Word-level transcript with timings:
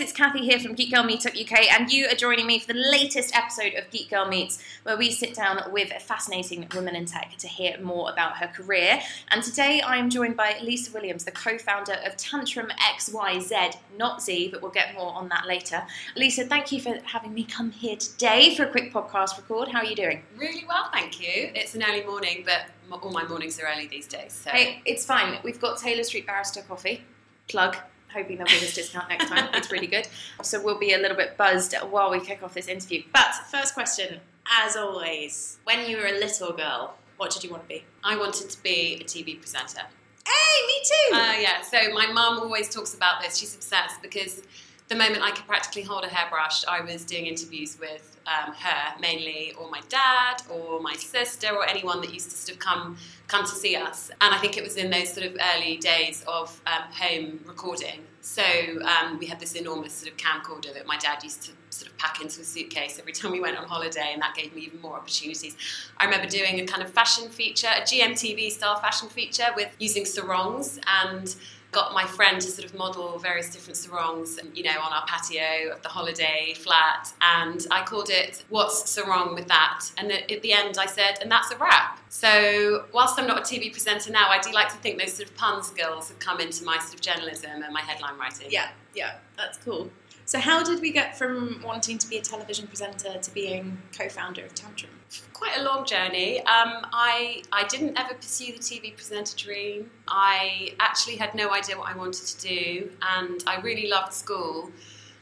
guys, 0.00 0.08
it's 0.08 0.16
Kathy 0.16 0.40
here 0.40 0.58
from 0.58 0.74
Geek 0.74 0.94
Girl 0.94 1.02
Meetup 1.02 1.38
UK, 1.38 1.70
and 1.72 1.92
you 1.92 2.06
are 2.06 2.14
joining 2.14 2.46
me 2.46 2.58
for 2.58 2.72
the 2.72 2.78
latest 2.78 3.36
episode 3.36 3.74
of 3.74 3.90
Geek 3.90 4.08
Girl 4.08 4.26
Meets, 4.26 4.62
where 4.82 4.96
we 4.96 5.10
sit 5.10 5.34
down 5.34 5.60
with 5.72 5.92
a 5.94 6.00
fascinating 6.00 6.66
woman 6.74 6.96
in 6.96 7.04
tech 7.04 7.34
to 7.38 7.46
hear 7.46 7.78
more 7.80 8.10
about 8.10 8.38
her 8.38 8.46
career. 8.46 9.00
And 9.30 9.42
today 9.42 9.82
I 9.82 9.96
am 9.96 10.08
joined 10.08 10.36
by 10.36 10.58
Lisa 10.62 10.90
Williams, 10.92 11.24
the 11.24 11.32
co 11.32 11.58
founder 11.58 11.96
of 12.06 12.16
Tantrum 12.16 12.68
XYZ, 12.96 13.76
not 13.98 14.22
Z, 14.22 14.48
but 14.50 14.62
we'll 14.62 14.70
get 14.70 14.94
more 14.94 15.12
on 15.12 15.28
that 15.28 15.46
later. 15.46 15.82
Lisa, 16.16 16.44
thank 16.44 16.72
you 16.72 16.80
for 16.80 16.98
having 17.04 17.34
me 17.34 17.44
come 17.44 17.70
here 17.70 17.96
today 17.96 18.54
for 18.54 18.64
a 18.64 18.70
quick 18.70 18.92
podcast 18.92 19.36
record. 19.36 19.68
How 19.68 19.80
are 19.80 19.86
you 19.86 19.96
doing? 19.96 20.22
Really 20.36 20.64
well, 20.66 20.88
thank 20.92 21.20
you. 21.20 21.50
It's 21.54 21.74
an 21.74 21.82
early 21.82 22.04
morning, 22.04 22.44
but 22.46 23.02
all 23.02 23.10
my 23.10 23.26
mornings 23.26 23.60
are 23.60 23.66
early 23.66 23.86
these 23.86 24.06
days. 24.06 24.32
So. 24.32 24.50
Hey, 24.50 24.80
it's 24.86 25.04
fine. 25.04 25.38
We've 25.44 25.60
got 25.60 25.78
Taylor 25.78 26.04
Street 26.04 26.26
Baristas 26.26 26.66
coffee. 26.66 27.04
Plug 27.48 27.76
hoping 28.12 28.38
they'll 28.38 28.46
give 28.46 28.62
us 28.62 28.74
discount 28.74 29.08
next 29.08 29.28
time. 29.28 29.48
It's 29.54 29.70
really 29.70 29.86
good. 29.86 30.08
So 30.42 30.62
we'll 30.62 30.78
be 30.78 30.92
a 30.92 30.98
little 30.98 31.16
bit 31.16 31.36
buzzed 31.36 31.74
while 31.90 32.10
we 32.10 32.20
kick 32.20 32.42
off 32.42 32.54
this 32.54 32.68
interview. 32.68 33.02
But 33.12 33.34
first 33.50 33.74
question, 33.74 34.20
as 34.64 34.76
always, 34.76 35.58
when 35.64 35.88
you 35.88 35.96
were 35.96 36.06
a 36.06 36.18
little 36.18 36.52
girl, 36.52 36.94
what 37.16 37.30
did 37.30 37.44
you 37.44 37.50
want 37.50 37.62
to 37.64 37.68
be? 37.68 37.84
I 38.02 38.16
wanted 38.16 38.50
to 38.50 38.62
be 38.62 38.98
a 39.00 39.04
TV 39.04 39.38
presenter. 39.38 39.82
Hey, 40.26 40.66
me 40.66 40.82
too. 40.84 41.16
Uh, 41.16 41.34
yeah. 41.40 41.60
So 41.62 41.92
my 41.92 42.06
mum 42.06 42.38
always 42.38 42.72
talks 42.72 42.94
about 42.94 43.22
this. 43.22 43.36
She's 43.36 43.54
obsessed 43.54 44.00
because 44.02 44.42
the 44.90 44.96
moment 44.96 45.22
I 45.22 45.30
could 45.30 45.46
practically 45.46 45.82
hold 45.82 46.02
a 46.02 46.08
hairbrush, 46.08 46.64
I 46.66 46.80
was 46.80 47.04
doing 47.04 47.26
interviews 47.26 47.78
with 47.78 48.18
um, 48.26 48.52
her 48.52 49.00
mainly, 49.00 49.54
or 49.58 49.70
my 49.70 49.80
dad, 49.88 50.42
or 50.50 50.80
my 50.80 50.94
sister, 50.94 51.54
or 51.54 51.64
anyone 51.64 52.00
that 52.00 52.12
used 52.12 52.28
to 52.30 52.36
sort 52.36 52.56
of 52.56 52.58
come 52.58 52.96
come 53.28 53.44
to 53.44 53.52
see 53.52 53.76
us. 53.76 54.10
And 54.20 54.34
I 54.34 54.38
think 54.38 54.58
it 54.58 54.64
was 54.64 54.76
in 54.76 54.90
those 54.90 55.12
sort 55.12 55.26
of 55.26 55.36
early 55.54 55.76
days 55.76 56.24
of 56.26 56.60
um, 56.66 56.82
home 56.92 57.40
recording. 57.46 58.00
So 58.20 58.42
um, 58.82 59.18
we 59.20 59.26
had 59.26 59.38
this 59.38 59.54
enormous 59.54 59.94
sort 59.94 60.10
of 60.10 60.18
camcorder 60.18 60.74
that 60.74 60.86
my 60.88 60.98
dad 60.98 61.22
used 61.22 61.42
to 61.44 61.52
sort 61.70 61.88
of 61.90 61.96
pack 61.96 62.20
into 62.20 62.40
a 62.40 62.44
suitcase 62.44 62.98
every 62.98 63.12
time 63.12 63.30
we 63.30 63.40
went 63.40 63.56
on 63.56 63.68
holiday, 63.68 64.10
and 64.12 64.20
that 64.22 64.34
gave 64.34 64.52
me 64.56 64.62
even 64.62 64.80
more 64.80 64.96
opportunities. 64.96 65.56
I 65.98 66.04
remember 66.04 66.26
doing 66.26 66.58
a 66.58 66.66
kind 66.66 66.82
of 66.82 66.90
fashion 66.90 67.28
feature, 67.28 67.68
a 67.68 67.82
GMTV 67.82 68.50
style 68.50 68.80
fashion 68.80 69.08
feature 69.08 69.46
with 69.54 69.68
using 69.78 70.04
sarongs 70.04 70.80
and 71.04 71.32
got 71.72 71.92
my 71.94 72.04
friend 72.04 72.40
to 72.40 72.48
sort 72.48 72.64
of 72.64 72.74
model 72.74 73.18
various 73.18 73.50
different 73.50 73.76
sarongs, 73.76 74.38
you 74.54 74.62
know, 74.62 74.78
on 74.80 74.92
our 74.92 75.04
patio 75.06 75.72
of 75.72 75.82
the 75.82 75.88
holiday 75.88 76.54
flat. 76.56 77.12
And 77.20 77.66
I 77.70 77.84
called 77.84 78.10
it 78.10 78.44
What's 78.48 78.90
So 78.90 79.06
Wrong 79.06 79.34
with 79.34 79.46
That? 79.48 79.84
And 79.96 80.10
at 80.10 80.42
the 80.42 80.52
end, 80.52 80.78
I 80.78 80.86
said, 80.86 81.18
And 81.20 81.30
that's 81.30 81.50
a 81.50 81.56
wrap. 81.58 82.00
So, 82.08 82.86
whilst 82.92 83.18
I'm 83.18 83.26
not 83.26 83.38
a 83.38 83.42
TV 83.42 83.72
presenter 83.72 84.10
now, 84.10 84.28
I 84.28 84.40
do 84.40 84.50
like 84.52 84.68
to 84.70 84.76
think 84.78 84.98
those 84.98 85.12
sort 85.12 85.28
of 85.28 85.36
pun 85.36 85.62
skills 85.62 86.08
have 86.08 86.18
come 86.18 86.40
into 86.40 86.64
my 86.64 86.78
sort 86.78 86.94
of 86.94 87.00
journalism 87.00 87.62
and 87.62 87.72
my 87.72 87.82
headline 87.82 88.18
writing. 88.18 88.48
Yeah, 88.50 88.70
yeah, 88.94 89.18
that's 89.36 89.58
cool. 89.58 89.90
So, 90.24 90.38
how 90.38 90.62
did 90.62 90.80
we 90.80 90.90
get 90.90 91.16
from 91.16 91.62
wanting 91.64 91.98
to 91.98 92.08
be 92.08 92.18
a 92.18 92.22
television 92.22 92.66
presenter 92.66 93.18
to 93.18 93.30
being 93.34 93.78
co 93.96 94.08
founder 94.08 94.44
of 94.44 94.54
Tantrum? 94.54 94.99
Quite 95.40 95.56
a 95.56 95.62
long 95.62 95.86
journey. 95.86 96.40
Um, 96.40 96.86
I, 96.92 97.42
I 97.50 97.64
didn't 97.66 97.98
ever 97.98 98.12
pursue 98.12 98.52
the 98.52 98.58
TV 98.58 98.94
presenter 98.94 99.34
dream. 99.38 99.90
I 100.06 100.74
actually 100.78 101.16
had 101.16 101.34
no 101.34 101.50
idea 101.50 101.78
what 101.78 101.88
I 101.88 101.96
wanted 101.96 102.26
to 102.26 102.46
do, 102.46 102.90
and 103.00 103.42
I 103.46 103.58
really 103.62 103.88
loved 103.88 104.12
school, 104.12 104.70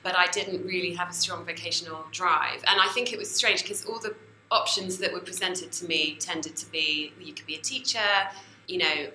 but 0.02 0.18
I 0.18 0.26
didn't 0.26 0.66
really 0.66 0.92
have 0.94 1.08
a 1.08 1.12
strong 1.12 1.44
vocational 1.46 2.04
drive. 2.10 2.64
And 2.66 2.80
I 2.80 2.88
think 2.88 3.12
it 3.12 3.18
was 3.18 3.30
strange 3.30 3.62
because 3.62 3.84
all 3.84 4.00
the 4.00 4.12
options 4.50 4.98
that 4.98 5.12
were 5.12 5.20
presented 5.20 5.70
to 5.70 5.86
me 5.86 6.16
tended 6.18 6.56
to 6.56 6.66
be 6.72 7.12
you 7.20 7.32
could 7.32 7.46
be 7.46 7.54
a 7.54 7.60
teacher, 7.60 8.10
you 8.66 8.78
know, 8.78 9.06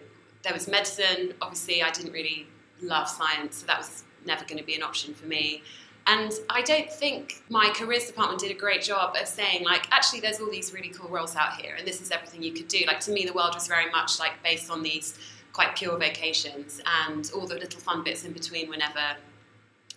there 0.43 0.53
was 0.53 0.69
medicine. 0.69 1.33
Obviously, 1.41 1.83
I 1.83 1.91
didn't 1.91 2.13
really 2.13 2.47
love 2.81 3.09
science, 3.09 3.57
so 3.57 3.65
that 3.65 3.77
was 3.77 4.05
never 4.25 4.45
going 4.45 4.57
to 4.57 4.63
be 4.63 4.75
an 4.75 4.83
option 4.83 5.13
for 5.13 5.25
me. 5.25 5.63
And 6.05 6.33
I 6.49 6.61
don't 6.61 6.91
think 6.91 7.43
my 7.49 7.71
careers 7.73 8.07
department 8.07 8.41
did 8.41 8.51
a 8.51 8.59
great 8.59 8.81
job 8.81 9.15
of 9.19 9.27
saying, 9.27 9.63
like, 9.63 9.87
actually, 9.91 10.19
there's 10.19 10.39
all 10.41 10.51
these 10.51 10.73
really 10.73 10.89
cool 10.89 11.09
roles 11.09 11.35
out 11.35 11.61
here, 11.61 11.75
and 11.77 11.87
this 11.87 12.01
is 12.01 12.11
everything 12.11 12.43
you 12.43 12.51
could 12.51 12.67
do. 12.67 12.83
Like, 12.85 12.99
to 13.01 13.11
me, 13.11 13.25
the 13.25 13.33
world 13.33 13.55
was 13.55 13.67
very 13.67 13.89
much 13.89 14.19
like 14.19 14.33
based 14.43 14.69
on 14.69 14.83
these 14.83 15.17
quite 15.53 15.75
pure 15.75 15.97
vocations, 15.97 16.81
and 17.05 17.31
all 17.33 17.47
the 17.47 17.55
little 17.55 17.79
fun 17.79 18.03
bits 18.03 18.25
in 18.25 18.33
between 18.33 18.69
were 18.69 18.77
never 18.77 19.15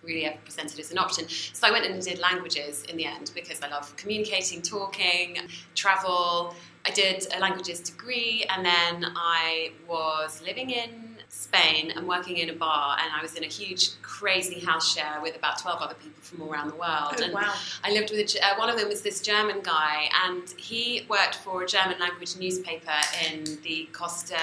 really 0.04 0.26
ever 0.26 0.38
presented 0.44 0.78
as 0.78 0.92
an 0.92 0.98
option. 0.98 1.26
So 1.28 1.66
I 1.66 1.72
went 1.72 1.86
and 1.86 2.00
did 2.00 2.20
languages 2.20 2.84
in 2.84 2.96
the 2.96 3.06
end 3.06 3.32
because 3.34 3.60
I 3.60 3.68
love 3.68 3.96
communicating, 3.96 4.62
talking, 4.62 5.38
travel. 5.74 6.54
I 6.84 6.90
did 6.90 7.26
a 7.34 7.40
languages 7.40 7.80
degree, 7.80 8.44
and 8.48 8.64
then 8.64 9.12
I 9.16 9.72
was 9.88 10.40
living 10.42 10.70
in 10.70 11.05
Spain 11.28 11.92
and 11.94 12.06
working 12.06 12.38
in 12.38 12.50
a 12.50 12.52
bar, 12.52 12.96
and 13.00 13.12
I 13.12 13.22
was 13.22 13.34
in 13.34 13.44
a 13.44 13.48
huge, 13.48 14.00
crazy 14.02 14.60
house 14.60 14.94
share 14.94 15.20
with 15.20 15.36
about 15.36 15.58
12 15.58 15.82
other 15.82 15.94
people 15.94 16.22
from 16.22 16.42
all 16.42 16.52
around 16.52 16.68
the 16.68 16.76
world. 16.76 17.14
Oh, 17.18 17.22
and 17.22 17.32
wow. 17.32 17.54
I 17.84 17.92
lived 17.92 18.10
with 18.10 18.20
a, 18.20 18.46
uh, 18.46 18.58
one 18.58 18.68
of 18.68 18.78
them 18.78 18.88
was 18.88 19.02
this 19.02 19.20
German 19.20 19.60
guy, 19.62 20.08
and 20.24 20.48
he 20.56 21.04
worked 21.08 21.36
for 21.36 21.62
a 21.62 21.66
German 21.66 21.98
language 21.98 22.36
newspaper 22.36 22.98
in 23.28 23.44
the 23.62 23.88
Costa, 23.92 24.38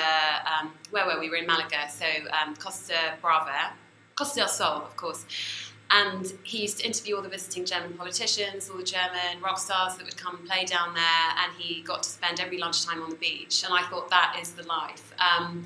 um, 0.45 0.73
where 0.91 1.05
were 1.05 1.19
we? 1.19 1.23
We 1.23 1.29
were 1.29 1.35
in 1.37 1.47
Malaga, 1.47 1.89
so 1.89 2.05
um, 2.41 2.55
Costa 2.55 3.15
Brava, 3.21 3.73
Costa 4.15 4.41
del 4.41 4.47
Sol, 4.47 4.83
of 4.83 4.95
course. 4.97 5.25
And 5.89 6.33
he 6.43 6.63
used 6.63 6.79
to 6.79 6.85
interview 6.85 7.15
all 7.15 7.21
the 7.21 7.29
visiting 7.29 7.65
German 7.65 7.93
politicians, 7.93 8.69
all 8.69 8.77
the 8.77 8.83
German 8.83 9.41
rock 9.43 9.59
stars 9.59 9.95
that 9.97 10.05
would 10.05 10.17
come 10.17 10.37
and 10.37 10.45
play 10.45 10.65
down 10.65 10.93
there, 10.93 11.27
and 11.37 11.53
he 11.57 11.81
got 11.81 12.03
to 12.03 12.09
spend 12.09 12.39
every 12.39 12.57
lunchtime 12.57 13.01
on 13.01 13.09
the 13.09 13.15
beach. 13.15 13.63
And 13.63 13.73
I 13.73 13.83
thought 13.83 14.09
that 14.09 14.37
is 14.41 14.51
the 14.51 14.63
life. 14.63 15.13
Um, 15.19 15.65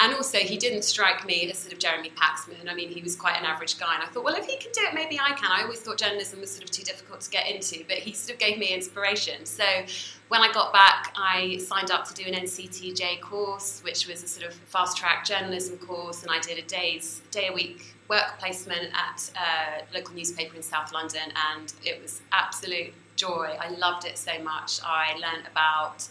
and 0.00 0.14
also, 0.14 0.38
he 0.38 0.56
didn't 0.56 0.82
strike 0.82 1.26
me 1.26 1.50
as 1.50 1.58
sort 1.58 1.72
of 1.72 1.80
Jeremy 1.80 2.10
Paxman. 2.10 2.70
I 2.70 2.74
mean, 2.74 2.88
he 2.88 3.02
was 3.02 3.16
quite 3.16 3.36
an 3.36 3.44
average 3.44 3.78
guy. 3.80 3.94
And 3.94 4.02
I 4.02 4.06
thought, 4.06 4.22
well, 4.22 4.36
if 4.36 4.46
he 4.46 4.56
can 4.56 4.70
do 4.72 4.82
it, 4.82 4.94
maybe 4.94 5.18
I 5.18 5.32
can. 5.32 5.50
I 5.50 5.62
always 5.62 5.80
thought 5.80 5.98
journalism 5.98 6.40
was 6.40 6.52
sort 6.52 6.62
of 6.62 6.70
too 6.70 6.84
difficult 6.84 7.20
to 7.22 7.30
get 7.30 7.48
into, 7.48 7.82
but 7.88 7.96
he 7.96 8.12
sort 8.12 8.34
of 8.34 8.38
gave 8.38 8.58
me 8.58 8.72
inspiration. 8.72 9.44
So 9.44 9.64
when 10.28 10.40
I 10.40 10.52
got 10.52 10.72
back, 10.72 11.12
I 11.16 11.56
signed 11.58 11.90
up 11.90 12.06
to 12.08 12.14
do 12.14 12.24
an 12.24 12.34
NCTJ 12.34 13.20
course, 13.20 13.80
which 13.82 14.06
was 14.06 14.22
a 14.22 14.28
sort 14.28 14.46
of 14.46 14.54
fast 14.54 14.96
track 14.96 15.24
journalism 15.24 15.78
course. 15.78 16.22
And 16.22 16.30
I 16.30 16.38
did 16.38 16.58
a 16.58 16.66
day's, 16.68 17.20
day 17.32 17.48
a 17.48 17.52
week 17.52 17.96
work 18.08 18.38
placement 18.38 18.90
at 18.94 19.30
a 19.36 19.94
local 19.94 20.14
newspaper 20.14 20.54
in 20.54 20.62
South 20.62 20.92
London. 20.92 21.32
And 21.52 21.72
it 21.84 22.00
was 22.00 22.22
absolute 22.30 22.94
joy. 23.16 23.56
I 23.60 23.70
loved 23.70 24.06
it 24.06 24.16
so 24.16 24.40
much. 24.44 24.80
I 24.84 25.14
learned 25.14 25.48
about 25.50 26.06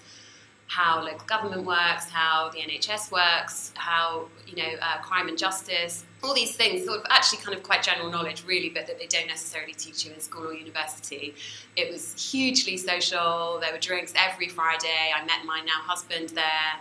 how 0.67 1.01
local 1.01 1.25
government 1.25 1.63
works, 1.65 2.09
how 2.09 2.49
the 2.53 2.59
NHS 2.59 3.11
works, 3.11 3.71
how 3.75 4.27
you 4.45 4.57
know 4.57 4.69
uh, 4.81 4.97
crime 4.99 5.29
and 5.29 5.37
justice, 5.37 6.03
all 6.23 6.33
these 6.33 6.55
things, 6.55 6.85
sort 6.85 6.99
of 6.99 7.05
actually 7.09 7.39
kind 7.39 7.57
of 7.57 7.63
quite 7.63 7.81
general 7.81 8.11
knowledge, 8.11 8.43
really, 8.45 8.69
but 8.69 8.85
that 8.87 8.99
they 8.99 9.07
don't 9.07 9.27
necessarily 9.27 9.73
teach 9.73 10.05
you 10.05 10.13
in 10.13 10.19
school 10.19 10.47
or 10.47 10.53
university. 10.53 11.33
It 11.75 11.91
was 11.91 12.31
hugely 12.31 12.77
social. 12.77 13.59
There 13.61 13.71
were 13.71 13.79
drinks 13.79 14.13
every 14.15 14.49
Friday. 14.49 15.11
I 15.15 15.25
met 15.25 15.45
my 15.45 15.61
now 15.61 15.81
husband 15.81 16.29
there 16.29 16.73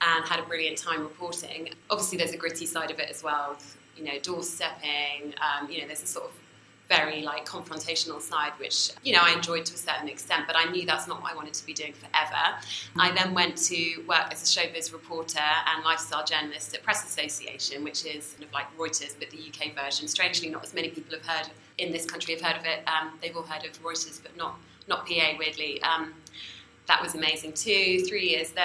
and 0.00 0.24
had 0.24 0.40
a 0.40 0.42
brilliant 0.44 0.78
time 0.78 1.02
reporting. 1.02 1.70
Obviously, 1.90 2.18
there's 2.18 2.32
a 2.32 2.36
gritty 2.38 2.66
side 2.66 2.90
of 2.90 2.98
it 2.98 3.10
as 3.10 3.22
well. 3.22 3.56
You 3.96 4.04
know, 4.04 4.18
doorstepping. 4.20 5.34
Um, 5.40 5.70
you 5.70 5.80
know, 5.80 5.86
there's 5.86 6.02
a 6.02 6.06
sort 6.06 6.26
of 6.26 6.32
very 6.88 7.22
like 7.22 7.46
confrontational 7.46 8.20
side, 8.20 8.52
which 8.58 8.90
you 9.02 9.12
know 9.12 9.20
I 9.22 9.32
enjoyed 9.32 9.64
to 9.66 9.74
a 9.74 9.78
certain 9.78 10.08
extent, 10.08 10.44
but 10.46 10.56
I 10.56 10.70
knew 10.70 10.84
that's 10.86 11.08
not 11.08 11.22
what 11.22 11.32
I 11.32 11.34
wanted 11.34 11.54
to 11.54 11.66
be 11.66 11.72
doing 11.72 11.92
forever. 11.92 12.58
I 12.98 13.12
then 13.12 13.34
went 13.34 13.56
to 13.68 14.02
work 14.06 14.32
as 14.32 14.42
a 14.42 14.46
showbiz 14.46 14.92
reporter 14.92 15.38
and 15.40 15.84
lifestyle 15.84 16.24
journalist 16.24 16.74
at 16.74 16.82
Press 16.82 17.04
Association, 17.04 17.84
which 17.84 18.04
is 18.04 18.24
sort 18.24 18.42
of 18.44 18.52
like 18.52 18.66
Reuters 18.76 19.14
but 19.18 19.30
the 19.30 19.38
UK 19.38 19.74
version. 19.74 20.08
Strangely, 20.08 20.50
not 20.50 20.64
as 20.64 20.74
many 20.74 20.88
people 20.90 21.16
have 21.16 21.26
heard 21.26 21.48
in 21.78 21.92
this 21.92 22.04
country 22.04 22.34
have 22.34 22.42
heard 22.42 22.60
of 22.60 22.66
it. 22.66 22.86
Um, 22.86 23.18
they've 23.20 23.36
all 23.36 23.42
heard 23.42 23.64
of 23.64 23.82
Reuters, 23.82 24.22
but 24.22 24.36
not 24.36 24.58
not 24.86 25.06
PA. 25.06 25.34
Weirdly, 25.38 25.82
um, 25.82 26.14
that 26.86 27.02
was 27.02 27.14
amazing 27.14 27.54
too. 27.54 28.04
Three 28.06 28.28
years 28.28 28.50
there, 28.50 28.64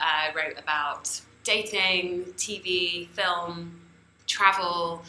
I 0.00 0.30
uh, 0.30 0.36
wrote 0.36 0.58
about 0.58 1.20
dating, 1.44 2.24
TV, 2.36 3.08
film, 3.10 3.80
travel 4.26 5.02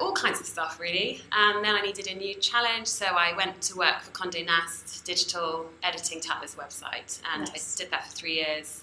all 0.00 0.12
kinds 0.12 0.40
of 0.40 0.46
stuff 0.46 0.78
really. 0.80 1.20
And 1.32 1.64
then 1.64 1.74
I 1.74 1.80
needed 1.80 2.06
a 2.08 2.14
new 2.14 2.34
challenge, 2.34 2.86
so 2.86 3.06
I 3.06 3.34
went 3.36 3.60
to 3.62 3.76
work 3.76 4.00
for 4.02 4.10
Condé 4.12 4.44
Nast 4.44 5.04
Digital, 5.04 5.66
editing 5.82 6.20
Tatler's 6.20 6.54
website, 6.54 7.20
and 7.32 7.44
nice. 7.44 7.76
I 7.76 7.82
did 7.82 7.90
that 7.92 8.04
for 8.04 8.12
three 8.12 8.34
years. 8.34 8.82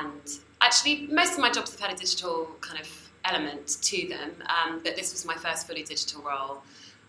And 0.00 0.22
actually, 0.60 1.08
most 1.10 1.34
of 1.34 1.40
my 1.40 1.50
jobs 1.50 1.70
have 1.72 1.80
had 1.80 1.92
a 1.92 1.96
digital 1.96 2.48
kind 2.60 2.80
of 2.80 2.88
element 3.24 3.78
to 3.82 4.08
them, 4.08 4.30
um, 4.48 4.80
but 4.84 4.96
this 4.96 5.12
was 5.12 5.24
my 5.24 5.34
first 5.34 5.66
fully 5.66 5.82
digital 5.82 6.22
role. 6.22 6.62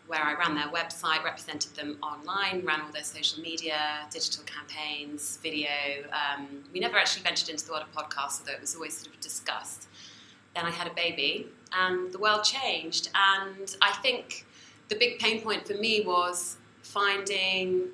Where 0.08 0.22
I 0.22 0.36
ran 0.36 0.54
their 0.54 0.68
website, 0.68 1.24
represented 1.24 1.74
them 1.76 1.98
online, 2.04 2.64
ran 2.64 2.80
all 2.82 2.92
their 2.92 3.04
social 3.04 3.42
media, 3.42 4.06
digital 4.12 4.44
campaigns, 4.44 5.40
video. 5.42 5.68
Um, 6.14 6.64
we 6.72 6.80
never 6.80 6.96
actually 6.96 7.24
ventured 7.24 7.50
into 7.50 7.66
the 7.66 7.72
world 7.72 7.86
of 7.92 7.92
podcasts, 7.92 8.40
although 8.40 8.52
it 8.52 8.62
was 8.62 8.76
always 8.76 8.96
sort 8.96 9.16
of 9.16 9.20
discussed. 9.20 9.88
Then 10.54 10.66
I 10.66 10.70
had 10.70 10.86
a 10.86 10.94
baby, 10.94 11.48
and 11.74 12.12
the 12.12 12.20
world 12.20 12.44
changed. 12.44 13.10
And 13.14 13.76
I 13.82 13.94
think 13.94 14.46
the 14.90 14.96
big 14.96 15.20
pain 15.20 15.42
point 15.42 15.68
for 15.68 15.74
me 15.74 16.04
was 16.06 16.58
finding 16.82 17.90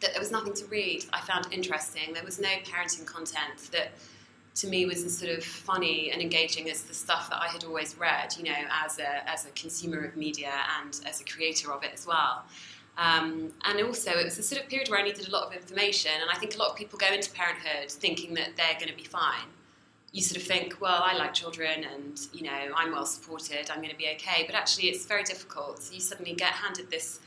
that 0.00 0.12
there 0.12 0.20
was 0.20 0.30
nothing 0.30 0.52
to 0.54 0.66
read 0.66 1.04
I 1.12 1.20
found 1.20 1.46
interesting. 1.50 2.12
There 2.12 2.24
was 2.24 2.38
no 2.38 2.48
parenting 2.64 3.06
content 3.06 3.70
that 3.72 3.92
to 4.56 4.68
me 4.68 4.86
was 4.86 5.02
as 5.02 5.18
sort 5.18 5.36
of 5.36 5.42
funny 5.42 6.12
and 6.12 6.22
engaging 6.22 6.70
as 6.70 6.82
the 6.82 6.94
stuff 6.94 7.28
that 7.30 7.40
I 7.40 7.48
had 7.48 7.64
always 7.64 7.96
read, 7.98 8.34
you 8.36 8.44
know, 8.44 8.64
as 8.84 8.98
a, 8.98 9.28
as 9.28 9.46
a 9.46 9.50
consumer 9.50 10.04
of 10.04 10.16
media 10.16 10.52
and 10.80 11.00
as 11.06 11.20
a 11.20 11.24
creator 11.24 11.72
of 11.72 11.82
it 11.82 11.90
as 11.92 12.06
well. 12.06 12.44
Um, 12.96 13.52
and 13.64 13.80
also, 13.82 14.12
it 14.12 14.24
was 14.24 14.38
a 14.38 14.42
sort 14.42 14.62
of 14.62 14.68
period 14.68 14.88
where 14.88 15.00
I 15.00 15.02
needed 15.02 15.26
a 15.26 15.30
lot 15.32 15.48
of 15.48 15.52
information, 15.52 16.12
and 16.20 16.30
I 16.30 16.36
think 16.36 16.54
a 16.54 16.58
lot 16.58 16.70
of 16.70 16.76
people 16.76 16.96
go 16.96 17.12
into 17.12 17.30
parenthood 17.32 17.90
thinking 17.90 18.34
that 18.34 18.50
they're 18.56 18.74
going 18.74 18.88
to 18.88 18.96
be 18.96 19.02
fine. 19.02 19.48
You 20.14 20.22
sort 20.22 20.40
of 20.40 20.46
think, 20.46 20.80
well, 20.80 21.02
I 21.02 21.16
like 21.16 21.34
children, 21.34 21.84
and 21.92 22.20
you 22.32 22.44
know, 22.44 22.60
I'm 22.76 22.92
well 22.92 23.04
supported, 23.04 23.68
I'm 23.68 23.78
going 23.78 23.90
to 23.90 23.96
be 23.96 24.08
okay. 24.14 24.44
But 24.46 24.54
actually, 24.54 24.86
it's 24.88 25.04
very 25.04 25.24
difficult. 25.24 25.82
So 25.82 25.92
you 25.92 26.00
suddenly 26.00 26.34
get 26.34 26.52
handed 26.52 26.88
this 26.88 27.18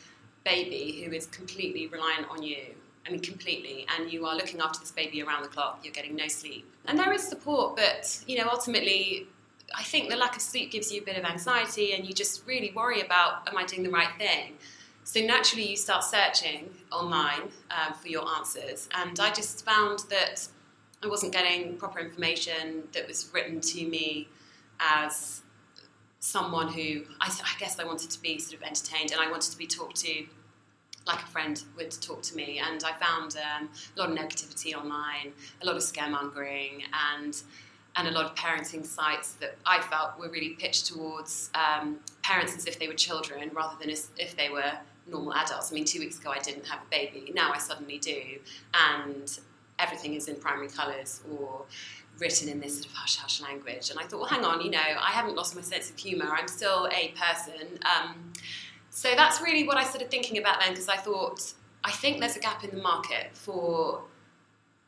baby 0.45 1.03
who 1.03 1.11
is 1.11 1.25
completely 1.27 1.87
reliant 1.87 2.27
on 2.31 2.41
you. 2.41 2.63
I 3.05 3.11
mean, 3.11 3.19
completely, 3.19 3.85
and 3.93 4.11
you 4.11 4.25
are 4.25 4.35
looking 4.35 4.61
after 4.61 4.79
this 4.79 4.91
baby 4.91 5.21
around 5.21 5.43
the 5.43 5.49
clock. 5.49 5.81
You're 5.83 5.93
getting 5.93 6.15
no 6.15 6.29
sleep, 6.29 6.65
and 6.85 6.97
there 6.97 7.11
is 7.11 7.23
support, 7.23 7.75
but 7.75 8.23
you 8.25 8.37
know, 8.37 8.47
ultimately, 8.49 9.27
I 9.75 9.83
think 9.83 10.09
the 10.09 10.15
lack 10.15 10.37
of 10.37 10.41
sleep 10.41 10.71
gives 10.71 10.89
you 10.91 11.01
a 11.01 11.05
bit 11.05 11.17
of 11.17 11.25
anxiety, 11.25 11.93
and 11.93 12.05
you 12.07 12.13
just 12.13 12.47
really 12.47 12.71
worry 12.73 13.01
about, 13.01 13.47
am 13.49 13.57
I 13.57 13.65
doing 13.65 13.83
the 13.83 13.89
right 13.89 14.13
thing? 14.17 14.53
So 15.03 15.21
naturally, 15.21 15.69
you 15.69 15.77
start 15.77 16.03
searching 16.03 16.69
online 16.91 17.43
um, 17.71 17.93
for 17.93 18.07
your 18.07 18.27
answers, 18.37 18.89
and 18.93 19.19
I 19.19 19.31
just 19.31 19.65
found 19.65 19.99
that 20.09 20.47
I 21.03 21.07
wasn't 21.07 21.33
getting 21.33 21.77
proper 21.77 21.99
information 21.99 22.83
that 22.93 23.07
was 23.07 23.29
written 23.33 23.61
to 23.61 23.87
me 23.87 24.27
as 24.79 25.41
someone 26.19 26.67
who 26.73 27.03
I, 27.21 27.29
I, 27.29 27.59
guess 27.59 27.79
I 27.79 27.83
wanted 27.83 28.09
to 28.09 28.21
be 28.21 28.39
sort 28.39 28.61
of 28.61 28.67
entertained 28.67 29.11
and 29.11 29.21
I 29.21 29.29
wanted 29.29 29.51
to 29.51 29.57
be 29.57 29.67
talked 29.67 29.97
to 29.97 30.25
like 31.07 31.21
a 31.21 31.27
friend 31.27 31.63
would 31.77 31.91
talk 31.91 32.21
to 32.21 32.35
me. 32.35 32.61
And 32.63 32.83
I 32.83 32.91
found 32.93 33.37
um, 33.37 33.69
a 33.95 33.99
lot 33.99 34.11
of 34.11 34.17
negativity 34.17 34.75
online, 34.75 35.31
a 35.61 35.65
lot 35.65 35.75
of 35.75 35.81
scaremongering, 35.81 36.83
and 37.15 37.41
and 37.95 38.07
a 38.07 38.11
lot 38.11 38.25
of 38.25 38.35
parenting 38.35 38.85
sites 38.85 39.31
that 39.33 39.55
I 39.65 39.81
felt 39.81 40.19
were 40.19 40.29
really 40.29 40.49
pitched 40.49 40.85
towards 40.85 41.49
um, 41.55 41.97
parents 42.21 42.55
as 42.55 42.67
if 42.67 42.77
they 42.77 42.87
were 42.87 42.93
children 42.93 43.49
rather 43.55 43.75
than 43.79 43.89
as 43.89 44.11
if 44.17 44.35
they 44.35 44.49
were 44.49 44.73
normal 45.07 45.33
adults. 45.33 45.71
I 45.71 45.73
mean, 45.73 45.85
two 45.85 45.99
weeks 45.99 46.19
ago 46.19 46.29
I 46.29 46.37
didn't 46.37 46.67
have 46.67 46.79
a 46.79 46.89
baby. 46.91 47.31
Now 47.33 47.51
I 47.51 47.57
suddenly 47.57 47.97
do, 47.97 48.21
and 48.73 49.39
everything 49.79 50.13
is 50.13 50.27
in 50.27 50.35
primary 50.35 50.69
colours 50.69 51.21
or 51.31 51.65
written 52.19 52.49
in 52.49 52.59
this 52.59 52.75
sort 52.75 52.87
of 52.87 52.93
hush 52.93 53.17
hush 53.17 53.41
language. 53.41 53.89
And 53.89 53.99
I 53.99 54.03
thought, 54.03 54.19
well, 54.19 54.29
hang 54.29 54.43
on, 54.43 54.61
you 54.61 54.71
know, 54.71 54.79
I 54.79 55.11
haven't 55.11 55.35
lost 55.35 55.55
my 55.55 55.61
sense 55.61 55.89
of 55.89 55.97
humour. 55.97 56.25
I'm 56.31 56.47
still 56.47 56.89
a 56.91 57.13
person. 57.15 57.79
Um, 57.85 58.33
so 58.89 59.09
that's 59.15 59.41
really 59.41 59.67
what 59.67 59.77
I 59.77 59.83
started 59.83 60.09
thinking 60.09 60.37
about 60.39 60.59
then, 60.59 60.71
because 60.71 60.89
I 60.89 60.97
thought, 60.97 61.53
I 61.83 61.91
think 61.91 62.19
there's 62.19 62.35
a 62.35 62.39
gap 62.39 62.63
in 62.63 62.71
the 62.71 62.81
market 62.81 63.29
for 63.33 64.01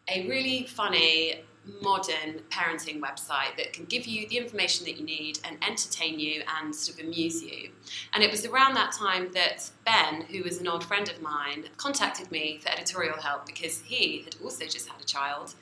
a 0.08 0.28
really 0.28 0.66
funny 0.66 1.44
modern 1.82 2.42
parenting 2.50 3.00
website 3.00 3.56
that 3.58 3.74
can 3.74 3.86
give 3.86 4.06
you 4.06 4.28
the 4.30 4.38
information 4.38 4.86
that 4.86 4.98
you 4.98 5.06
need 5.06 5.40
and 5.44 5.58
entertain 5.68 6.20
you 6.20 6.42
and 6.60 6.74
sort 6.74 7.00
of 7.00 7.06
amuse 7.06 7.44
you. 7.44 7.70
And 8.14 8.24
it 8.24 8.32
was 8.32 8.46
around 8.46 8.74
that 8.76 8.92
time 8.92 9.32
that 9.34 9.70
Ben, 9.86 10.22
who 10.22 10.44
was 10.44 10.60
an 10.60 10.68
old 10.68 10.84
friend 10.84 11.10
of 11.10 11.22
mine, 11.22 11.66
contacted 11.78 12.32
me 12.32 12.60
for 12.62 12.70
editorial 12.70 13.18
help 13.18 13.46
because 13.46 13.82
he 13.82 14.22
had 14.24 14.36
also 14.44 14.66
just 14.66 14.88
had 14.88 15.02
a 15.02 15.06
child 15.06 15.56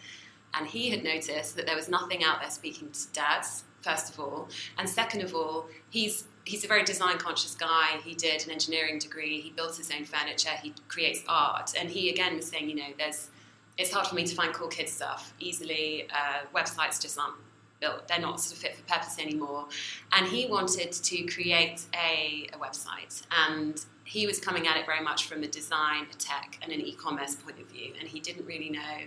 and 0.54 0.68
he 0.68 0.90
had 0.90 1.04
noticed 1.04 1.56
that 1.56 1.66
there 1.66 1.76
was 1.76 1.90
nothing 1.90 2.24
out 2.24 2.42
there 2.42 2.50
speaking 2.50 2.90
to 2.92 3.14
dads, 3.14 3.64
first 3.82 4.14
of 4.14 4.20
all. 4.20 4.50
And 4.78 4.90
second 4.90 5.22
of 5.22 5.36
all, 5.36 5.68
he's 5.90 6.26
he's 6.46 6.64
a 6.64 6.68
very 6.68 6.84
design 6.84 7.18
conscious 7.18 7.56
guy. 7.56 8.00
He 8.04 8.16
did 8.16 8.46
an 8.46 8.52
engineering 8.52 9.00
degree. 9.00 9.42
He 9.42 9.52
builds 9.52 9.78
his 9.78 9.92
own 9.92 10.06
furniture. 10.06 10.52
He 10.64 10.74
creates 10.88 11.22
art. 11.28 11.74
And 11.78 11.90
he 11.90 12.10
again 12.10 12.36
was 12.36 12.48
saying, 12.48 12.70
you 12.70 12.76
know, 12.76 12.94
there's 12.98 13.30
it's 13.78 13.92
hard 13.92 14.08
for 14.08 14.16
me 14.16 14.26
to 14.26 14.36
find 14.36 14.54
cool 14.54 14.68
kids 14.68 14.92
stuff 14.92 15.34
easily. 15.40 16.08
Uh, 16.12 16.46
websites 16.56 17.02
just 17.02 17.18
aren't 17.20 17.36
built; 17.80 18.08
they're 18.08 18.20
not 18.20 18.40
sort 18.42 18.54
of 18.54 18.62
fit 18.62 18.76
for 18.76 18.84
purpose 18.84 19.20
anymore. 19.20 19.66
And 20.12 20.28
he 20.28 20.48
wanted 20.48 20.92
to 20.92 21.24
create 21.26 21.86
a, 21.94 22.48
a 22.54 22.58
website, 22.58 23.24
and 23.32 23.84
he 24.04 24.26
was 24.26 24.40
coming 24.40 24.68
at 24.68 24.78
it 24.78 24.86
very 24.86 25.04
much 25.04 25.26
from 25.26 25.44
a 25.44 25.48
design, 25.48 26.08
a 26.12 26.16
tech, 26.16 26.58
and 26.62 26.72
an 26.72 26.82
e-commerce 26.82 27.36
point 27.36 27.60
of 27.60 27.68
view. 27.68 27.94
And 28.00 28.08
he 28.08 28.20
didn't 28.20 28.46
really 28.46 28.70
know 28.70 28.98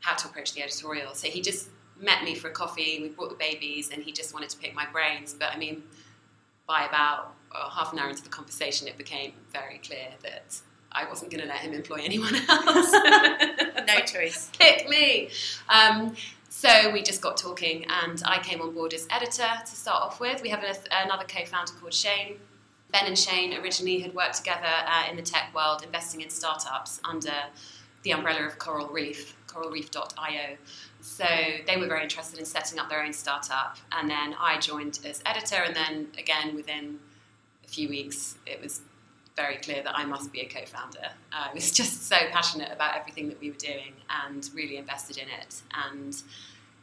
how 0.00 0.14
to 0.14 0.28
approach 0.28 0.54
the 0.54 0.62
editorial, 0.62 1.14
so 1.14 1.28
he 1.28 1.40
just 1.40 1.70
met 1.98 2.22
me 2.22 2.34
for 2.34 2.48
a 2.48 2.52
coffee. 2.52 2.98
We 3.02 3.08
brought 3.08 3.30
the 3.30 3.36
babies, 3.36 3.90
and 3.90 4.02
he 4.02 4.12
just 4.12 4.34
wanted 4.34 4.50
to 4.50 4.58
pick 4.58 4.74
my 4.74 4.86
brains. 4.86 5.34
But 5.34 5.52
I 5.52 5.58
mean, 5.58 5.82
by 6.66 6.84
about 6.84 7.34
uh, 7.52 7.70
half 7.70 7.92
an 7.92 7.98
hour 7.98 8.08
into 8.08 8.22
the 8.22 8.28
conversation, 8.28 8.86
it 8.88 8.96
became 8.98 9.32
very 9.52 9.78
clear 9.78 10.08
that 10.22 10.60
I 10.96 11.06
wasn't 11.06 11.30
going 11.30 11.42
to 11.42 11.46
let 11.48 11.58
him 11.58 11.74
employ 11.74 12.00
anyone 12.02 12.34
else. 12.48 12.92
no 12.92 14.00
choice. 14.06 14.50
Pick 14.58 14.88
me. 14.88 15.28
Um, 15.68 16.16
so 16.48 16.90
we 16.90 17.02
just 17.02 17.20
got 17.20 17.36
talking, 17.36 17.84
and 18.02 18.22
I 18.24 18.38
came 18.38 18.62
on 18.62 18.72
board 18.72 18.94
as 18.94 19.06
editor 19.10 19.46
to 19.60 19.70
start 19.70 20.02
off 20.02 20.20
with. 20.20 20.40
We 20.40 20.48
have 20.48 20.64
a, 20.64 20.74
another 21.04 21.24
co-founder 21.24 21.72
called 21.78 21.92
Shane. 21.92 22.36
Ben 22.92 23.04
and 23.04 23.18
Shane 23.18 23.52
originally 23.52 24.00
had 24.00 24.14
worked 24.14 24.36
together 24.36 24.64
uh, 24.64 25.04
in 25.10 25.16
the 25.16 25.22
tech 25.22 25.54
world, 25.54 25.82
investing 25.84 26.22
in 26.22 26.30
startups 26.30 26.98
under 27.04 27.34
the 28.04 28.12
umbrella 28.12 28.46
of 28.46 28.58
Coral 28.58 28.88
Reef, 28.88 29.36
coralreef.io. 29.48 30.56
So 31.02 31.26
they 31.66 31.76
were 31.76 31.88
very 31.88 32.04
interested 32.04 32.38
in 32.38 32.46
setting 32.46 32.78
up 32.78 32.88
their 32.88 33.02
own 33.02 33.12
startup, 33.12 33.76
and 33.92 34.08
then 34.08 34.34
I 34.40 34.58
joined 34.58 35.00
as 35.04 35.20
editor, 35.26 35.56
and 35.56 35.76
then 35.76 36.08
again 36.16 36.54
within 36.54 37.00
a 37.64 37.68
few 37.68 37.88
weeks, 37.90 38.38
it 38.46 38.62
was 38.62 38.80
very 39.36 39.56
clear 39.56 39.82
that 39.82 39.96
I 39.96 40.04
must 40.04 40.32
be 40.32 40.40
a 40.40 40.46
co-founder. 40.46 41.10
Uh, 41.32 41.48
I 41.50 41.54
was 41.54 41.70
just 41.70 42.06
so 42.06 42.16
passionate 42.30 42.72
about 42.72 42.96
everything 42.96 43.28
that 43.28 43.40
we 43.40 43.50
were 43.50 43.56
doing 43.56 43.92
and 44.24 44.48
really 44.54 44.76
invested 44.76 45.18
in 45.18 45.28
it, 45.28 45.62
and 45.74 46.20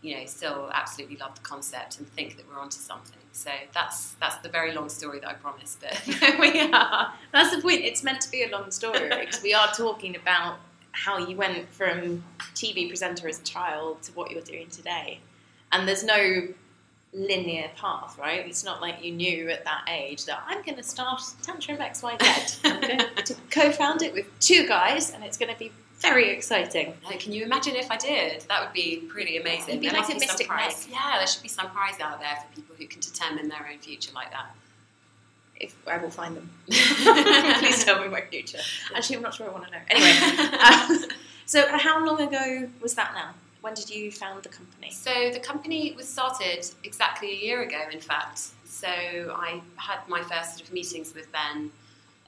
you 0.02 0.18
know, 0.18 0.26
still 0.26 0.70
absolutely 0.74 1.16
love 1.18 1.34
the 1.34 1.42
concept 1.42 1.98
and 1.98 2.08
think 2.10 2.36
that 2.36 2.46
we're 2.48 2.60
onto 2.60 2.78
something. 2.78 3.18
So 3.32 3.50
that's 3.74 4.12
that's 4.20 4.38
the 4.38 4.50
very 4.50 4.74
long 4.74 4.90
story 4.90 5.20
that 5.22 5.30
I 5.30 5.34
promised, 5.34 5.82
but 5.82 6.40
we 6.40 6.72
are. 6.72 7.14
That's 7.32 7.56
the 7.56 7.62
point. 7.62 7.82
It's 7.82 8.04
meant 8.04 8.22
to 8.22 8.30
be 8.30 8.44
a 8.44 8.50
long 8.50 8.70
story 8.70 9.10
because 9.10 9.42
we 9.42 9.54
are 9.54 9.72
talking 9.74 10.16
about 10.16 10.58
how 10.92 11.18
you 11.18 11.36
went 11.36 11.68
from 11.70 12.24
TV 12.54 12.88
presenter 12.88 13.28
as 13.28 13.40
a 13.40 13.44
child 13.44 14.04
to 14.04 14.12
what 14.12 14.30
you're 14.30 14.42
doing 14.42 14.68
today, 14.70 15.20
and 15.72 15.88
there's 15.88 16.04
no 16.04 16.48
linear 17.14 17.70
path, 17.76 18.18
right? 18.18 18.46
It's 18.46 18.64
not 18.64 18.82
like 18.82 19.04
you 19.04 19.12
knew 19.12 19.50
at 19.50 19.64
that 19.66 19.86
age 19.90 20.26
that 20.26 20.44
I'm 20.48 20.64
going 20.64 20.78
to 20.78 20.84
start 20.84 21.22
Tantrum 21.42 21.78
XYZ. 21.78 22.60
I'm 22.66 22.82
going 22.82 23.16
to 23.26 23.36
co-found 23.52 24.02
it 24.02 24.14
with 24.14 24.28
two 24.40 24.68
guys, 24.68 25.12
and 25.12 25.24
it's 25.24 25.38
going 25.38 25.54
to 25.54 25.60
be 25.60 25.72
very 26.00 26.30
exciting. 26.32 26.94
Like, 27.06 27.22
can 27.22 27.32
you 27.32 27.44
imagine 27.44 27.76
if 27.76 27.90
I 27.90 27.98
did? 27.98 28.42
That 28.50 28.62
would 28.64 28.74
be 28.74 29.04
pretty 29.08 29.38
amazing. 29.38 29.80
Be 29.80 29.88
there 29.90 30.00
like 30.02 30.14
a 30.14 30.20
mystic 30.20 30.48
prize. 30.48 30.88
Yeah, 30.92 31.18
there 31.18 31.28
should 31.28 31.44
be 31.44 31.48
some 31.48 31.70
prize 31.70 32.00
out 32.02 32.20
there 32.20 32.36
for 32.36 32.56
people 32.56 32.76
who 32.76 32.88
can 32.88 33.00
determine 33.00 33.48
their 33.48 33.70
own 33.72 33.80
future 33.80 34.12
like 34.14 34.32
that. 34.32 34.54
If 35.56 35.76
I 35.88 35.98
will 35.98 36.10
find 36.10 36.36
them, 36.36 36.50
please 36.68 37.86
tell 37.86 38.02
me 38.02 38.10
my 38.10 38.22
future. 38.22 38.58
Actually, 38.94 39.18
I'm 39.18 39.22
not 39.22 39.34
sure 39.34 39.48
I 39.48 39.52
want 39.52 39.66
to 39.66 39.72
know. 39.72 39.78
Anyway, 39.90 40.58
um, 40.58 41.06
so 41.46 41.66
how 41.78 42.04
long 42.06 42.20
ago 42.20 42.68
was 42.82 42.96
that 42.96 43.14
now? 43.14 43.34
When 43.64 43.76
did 43.76 43.90
you 43.90 44.12
found 44.12 44.44
the 44.44 44.50
company? 44.50 44.92
So 44.92 45.30
the 45.32 45.40
company 45.40 45.94
was 45.96 46.06
started 46.06 46.70
exactly 46.84 47.32
a 47.32 47.36
year 47.46 47.62
ago, 47.62 47.80
in 47.94 48.02
fact. 48.02 48.50
So 48.66 48.90
I 48.90 49.62
had 49.78 50.00
my 50.10 50.22
first 50.22 50.58
sort 50.58 50.68
of 50.68 50.74
meetings 50.74 51.14
with 51.16 51.32
Ben 51.32 51.72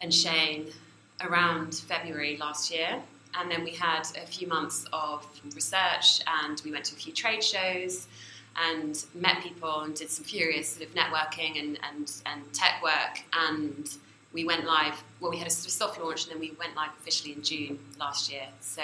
and 0.02 0.14
Shane 0.14 0.72
around 1.20 1.76
February 1.76 2.38
last 2.38 2.72
year. 2.72 3.02
And 3.38 3.52
then 3.52 3.66
we 3.66 3.72
had 3.72 4.04
a 4.16 4.26
few 4.26 4.48
months 4.48 4.86
of 4.94 5.28
research 5.54 6.22
and 6.42 6.62
we 6.64 6.72
went 6.72 6.86
to 6.86 6.96
a 6.96 6.98
few 6.98 7.12
trade 7.12 7.44
shows 7.44 8.08
and 8.56 9.04
met 9.14 9.44
people 9.44 9.82
and 9.82 9.94
did 9.94 10.10
some 10.10 10.24
furious 10.24 10.70
sort 10.70 10.88
of 10.88 10.96
networking 10.96 11.60
and, 11.60 11.78
and, 11.84 12.14
and 12.28 12.54
tech 12.54 12.82
work. 12.82 13.22
And 13.34 13.94
we 14.32 14.46
went 14.46 14.64
live, 14.64 15.04
well, 15.20 15.32
we 15.32 15.38
had 15.38 15.48
a 15.48 15.52
sort 15.52 15.66
of 15.66 15.72
soft 15.74 16.00
launch 16.00 16.24
and 16.24 16.32
then 16.32 16.40
we 16.40 16.54
went 16.58 16.78
live 16.78 16.92
officially 16.98 17.34
in 17.34 17.44
June 17.44 17.78
last 18.00 18.32
year. 18.32 18.46
So 18.62 18.84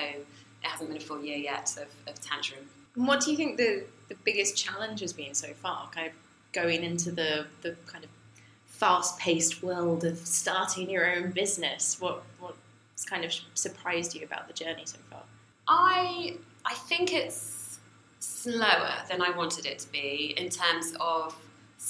it 0.63 0.67
hasn't 0.67 0.89
been 0.89 0.97
a 0.97 1.01
full 1.01 1.23
year 1.23 1.37
yet 1.37 1.75
of, 1.77 2.11
of 2.11 2.21
Tantrum. 2.21 2.65
And 2.95 3.07
what 3.07 3.21
do 3.21 3.31
you 3.31 3.37
think 3.37 3.57
the, 3.57 3.83
the 4.09 4.15
biggest 4.23 4.55
challenge 4.55 4.99
has 4.99 5.13
been 5.13 5.33
so 5.33 5.53
far? 5.53 5.89
Kind 5.91 6.07
of 6.07 6.13
going 6.51 6.83
into 6.83 7.11
the, 7.11 7.45
the 7.61 7.75
kind 7.87 8.03
of 8.03 8.09
fast 8.81 9.19
paced 9.19 9.61
world 9.61 10.03
of 10.03 10.17
starting 10.17 10.89
your 10.89 11.15
own 11.15 11.29
business. 11.29 12.01
What 12.01 12.23
what's 12.39 13.05
kind 13.05 13.23
of 13.23 13.31
surprised 13.53 14.15
you 14.15 14.25
about 14.25 14.47
the 14.47 14.53
journey 14.53 14.83
so 14.85 14.97
far? 15.09 15.21
I 15.67 16.37
I 16.65 16.73
think 16.73 17.13
it's 17.13 17.79
slower 18.19 18.93
than 19.07 19.21
I 19.21 19.29
wanted 19.31 19.67
it 19.67 19.77
to 19.79 19.91
be 19.91 20.33
in 20.35 20.49
terms 20.49 20.93
of 20.99 21.35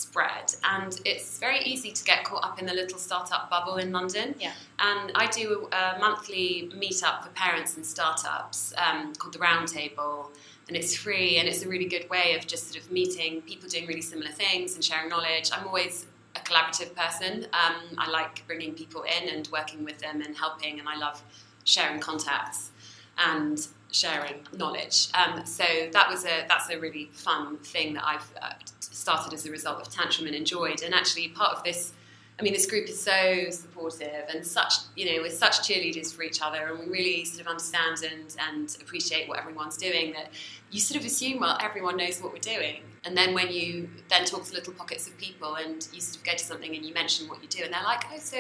spread. 0.01 0.55
And 0.63 0.99
it's 1.05 1.37
very 1.37 1.59
easy 1.59 1.91
to 1.91 2.03
get 2.03 2.23
caught 2.23 2.43
up 2.43 2.59
in 2.59 2.65
the 2.65 2.73
little 2.73 2.97
startup 2.97 3.49
bubble 3.49 3.77
in 3.77 3.91
London. 3.91 4.35
Yeah. 4.39 4.53
And 4.79 5.11
I 5.15 5.27
do 5.27 5.67
a 5.71 5.99
monthly 5.99 6.69
meetup 6.75 7.23
for 7.23 7.29
parents 7.29 7.75
and 7.77 7.85
startups 7.85 8.73
um, 8.77 9.13
called 9.15 9.33
the 9.33 9.39
Roundtable. 9.39 10.27
And 10.67 10.77
it's 10.77 10.95
free 10.95 11.37
and 11.37 11.47
it's 11.49 11.63
a 11.63 11.69
really 11.69 11.85
good 11.85 12.09
way 12.09 12.35
of 12.37 12.47
just 12.47 12.71
sort 12.71 12.81
of 12.81 12.91
meeting 12.91 13.41
people 13.41 13.67
doing 13.67 13.87
really 13.87 14.01
similar 14.01 14.31
things 14.31 14.75
and 14.75 14.83
sharing 14.83 15.09
knowledge. 15.09 15.51
I'm 15.53 15.67
always 15.67 16.05
a 16.35 16.39
collaborative 16.39 16.95
person. 16.95 17.45
Um, 17.53 17.75
I 17.97 18.09
like 18.09 18.45
bringing 18.47 18.73
people 18.73 19.03
in 19.03 19.29
and 19.29 19.47
working 19.51 19.83
with 19.83 19.99
them 19.99 20.21
and 20.21 20.35
helping, 20.37 20.79
and 20.79 20.87
I 20.87 20.95
love 20.97 21.21
sharing 21.65 21.99
contacts. 21.99 22.71
And 23.17 23.67
sharing 23.91 24.35
knowledge. 24.57 25.09
Um, 25.13 25.45
so 25.45 25.63
that 25.91 26.09
was 26.09 26.25
a 26.25 26.45
that's 26.47 26.69
a 26.69 26.79
really 26.79 27.09
fun 27.13 27.57
thing 27.57 27.93
that 27.93 28.05
I've 28.05 28.33
uh, 28.41 28.53
started 28.79 29.33
as 29.33 29.45
a 29.45 29.51
result 29.51 29.81
of 29.81 29.93
tantrum 29.93 30.27
and 30.27 30.35
enjoyed. 30.35 30.81
And 30.81 30.93
actually, 30.93 31.27
part 31.29 31.57
of 31.57 31.63
this, 31.63 31.93
I 32.39 32.43
mean, 32.43 32.53
this 32.53 32.65
group 32.65 32.87
is 32.87 32.99
so 32.99 33.45
supportive 33.49 34.25
and 34.33 34.45
such, 34.45 34.73
you 34.95 35.05
know, 35.05 35.21
we're 35.21 35.29
such 35.29 35.59
cheerleaders 35.59 36.13
for 36.13 36.23
each 36.23 36.41
other, 36.41 36.67
and 36.67 36.79
we 36.79 36.85
really 36.85 37.25
sort 37.25 37.41
of 37.41 37.47
understand 37.47 37.97
and 38.09 38.35
and 38.49 38.77
appreciate 38.81 39.27
what 39.27 39.39
everyone's 39.39 39.77
doing. 39.77 40.13
That 40.13 40.31
you 40.71 40.79
sort 40.79 40.99
of 40.99 41.05
assume 41.05 41.41
well 41.41 41.57
everyone 41.61 41.97
knows 41.97 42.21
what 42.21 42.31
we're 42.31 42.39
doing, 42.39 42.81
and 43.03 43.15
then 43.15 43.33
when 43.33 43.51
you 43.51 43.89
then 44.09 44.23
talk 44.25 44.45
to 44.45 44.53
little 44.53 44.73
pockets 44.73 45.07
of 45.07 45.17
people 45.17 45.55
and 45.55 45.87
you 45.91 45.99
sort 45.99 46.17
of 46.17 46.23
go 46.23 46.31
to 46.31 46.43
something 46.43 46.75
and 46.75 46.85
you 46.85 46.93
mention 46.93 47.27
what 47.27 47.41
you 47.41 47.49
do, 47.49 47.63
and 47.63 47.73
they're 47.73 47.83
like, 47.83 48.05
oh, 48.13 48.17
so 48.17 48.37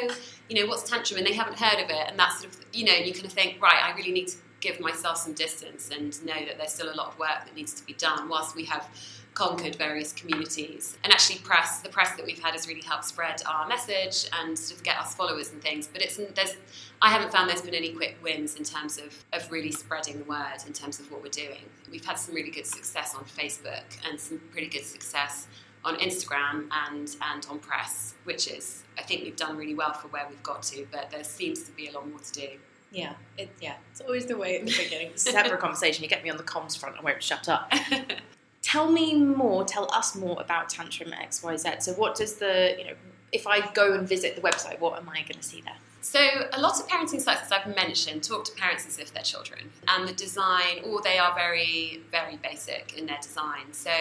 you 0.49 0.61
know, 0.61 0.67
what's 0.69 0.89
tantrum, 0.89 1.17
and 1.17 1.27
they 1.27 1.33
haven't 1.33 1.59
heard 1.59 1.83
of 1.83 1.89
it, 1.89 2.07
and 2.07 2.17
that's 2.17 2.39
sort 2.39 2.53
of 2.53 2.59
you 2.71 2.85
know, 2.85 2.93
you 2.93 3.11
kind 3.11 3.25
of 3.25 3.33
think, 3.33 3.61
right, 3.61 3.83
I 3.83 3.93
really 3.97 4.13
need 4.13 4.29
to 4.29 4.37
give 4.61 4.79
myself 4.79 5.17
some 5.17 5.33
distance 5.33 5.89
and 5.89 6.23
know 6.25 6.45
that 6.45 6.57
there's 6.57 6.71
still 6.71 6.93
a 6.93 6.95
lot 6.95 7.07
of 7.07 7.19
work 7.19 7.45
that 7.45 7.55
needs 7.55 7.73
to 7.73 7.85
be 7.85 7.93
done 7.93 8.29
whilst 8.29 8.55
we 8.55 8.63
have 8.65 8.87
conquered 9.33 9.75
various 9.75 10.11
communities. 10.13 10.97
And 11.03 11.11
actually, 11.11 11.39
press 11.39 11.79
the 11.81 11.89
press 11.89 12.15
that 12.15 12.25
we've 12.25 12.41
had 12.41 12.53
has 12.53 12.67
really 12.67 12.81
helped 12.81 13.05
spread 13.05 13.41
our 13.47 13.67
message 13.67 14.29
and 14.39 14.57
sort 14.57 14.77
of 14.77 14.83
get 14.83 14.97
us 14.97 15.15
followers 15.15 15.51
and 15.51 15.61
things. 15.61 15.87
But 15.87 16.01
it's 16.01 16.17
there's 16.17 16.55
I 17.01 17.09
haven't 17.09 17.31
found 17.31 17.49
there's 17.49 17.61
been 17.61 17.73
any 17.73 17.93
quick 17.93 18.17
wins 18.21 18.55
in 18.55 18.63
terms 18.63 18.97
of, 18.97 19.25
of 19.33 19.51
really 19.51 19.71
spreading 19.71 20.19
the 20.19 20.25
word 20.25 20.57
in 20.67 20.73
terms 20.73 20.99
of 20.99 21.11
what 21.11 21.23
we're 21.23 21.29
doing. 21.29 21.65
We've 21.89 22.05
had 22.05 22.19
some 22.19 22.35
really 22.35 22.51
good 22.51 22.67
success 22.67 23.15
on 23.15 23.23
Facebook 23.23 23.83
and 24.07 24.19
some 24.19 24.39
pretty 24.51 24.67
good 24.67 24.85
success 24.85 25.47
on 25.83 25.95
Instagram 25.95 26.67
and 26.87 27.15
and 27.21 27.45
on 27.49 27.59
press, 27.59 28.15
which 28.25 28.47
is 28.47 28.83
I 28.97 29.03
think 29.03 29.23
we've 29.23 29.35
done 29.35 29.57
really 29.57 29.75
well 29.75 29.93
for 29.93 30.09
where 30.09 30.27
we've 30.29 30.43
got 30.43 30.63
to, 30.63 30.85
but 30.91 31.09
there 31.09 31.23
seems 31.23 31.63
to 31.63 31.71
be 31.71 31.87
a 31.87 31.91
lot 31.91 32.07
more 32.07 32.19
to 32.19 32.31
do. 32.33 32.49
Yeah, 32.91 33.13
it, 33.37 33.49
yeah, 33.61 33.75
it's 33.89 34.01
always 34.01 34.25
the 34.25 34.37
way 34.37 34.59
at 34.59 34.65
the 34.65 34.77
beginning. 34.77 35.11
Separate 35.15 35.59
conversation. 35.59 36.03
You 36.03 36.09
get 36.09 36.23
me 36.23 36.29
on 36.29 36.37
the 36.37 36.43
comms 36.43 36.77
front, 36.77 36.97
I 36.99 37.01
won't 37.01 37.23
shut 37.23 37.47
up. 37.47 37.71
tell 38.61 38.91
me 38.91 39.15
more. 39.15 39.63
Tell 39.63 39.91
us 39.93 40.15
more 40.15 40.41
about 40.41 40.69
Tantrum 40.69 41.13
X 41.13 41.41
Y 41.41 41.55
Z. 41.55 41.69
So, 41.79 41.93
what 41.93 42.15
does 42.15 42.35
the 42.35 42.75
you 42.77 42.85
know? 42.85 42.93
If 43.31 43.47
I 43.47 43.71
go 43.71 43.93
and 43.93 44.07
visit 44.07 44.35
the 44.35 44.41
website, 44.41 44.81
what 44.81 44.99
am 44.99 45.07
I 45.07 45.21
going 45.21 45.39
to 45.39 45.43
see 45.43 45.61
there? 45.61 45.77
So, 46.01 46.19
a 46.51 46.59
lot 46.59 46.79
of 46.79 46.87
parenting 46.87 47.21
sites, 47.21 47.43
as 47.43 47.51
I've 47.51 47.73
mentioned, 47.75 48.23
talk 48.23 48.43
to 48.45 48.51
parents 48.53 48.85
as 48.85 48.99
if 48.99 49.13
they're 49.13 49.23
children, 49.23 49.71
and 49.87 50.05
the 50.05 50.13
design, 50.13 50.81
or 50.83 51.01
they 51.01 51.17
are 51.17 51.33
very, 51.33 52.01
very 52.11 52.37
basic 52.37 52.97
in 52.97 53.05
their 53.05 53.19
design. 53.21 53.71
So, 53.71 53.91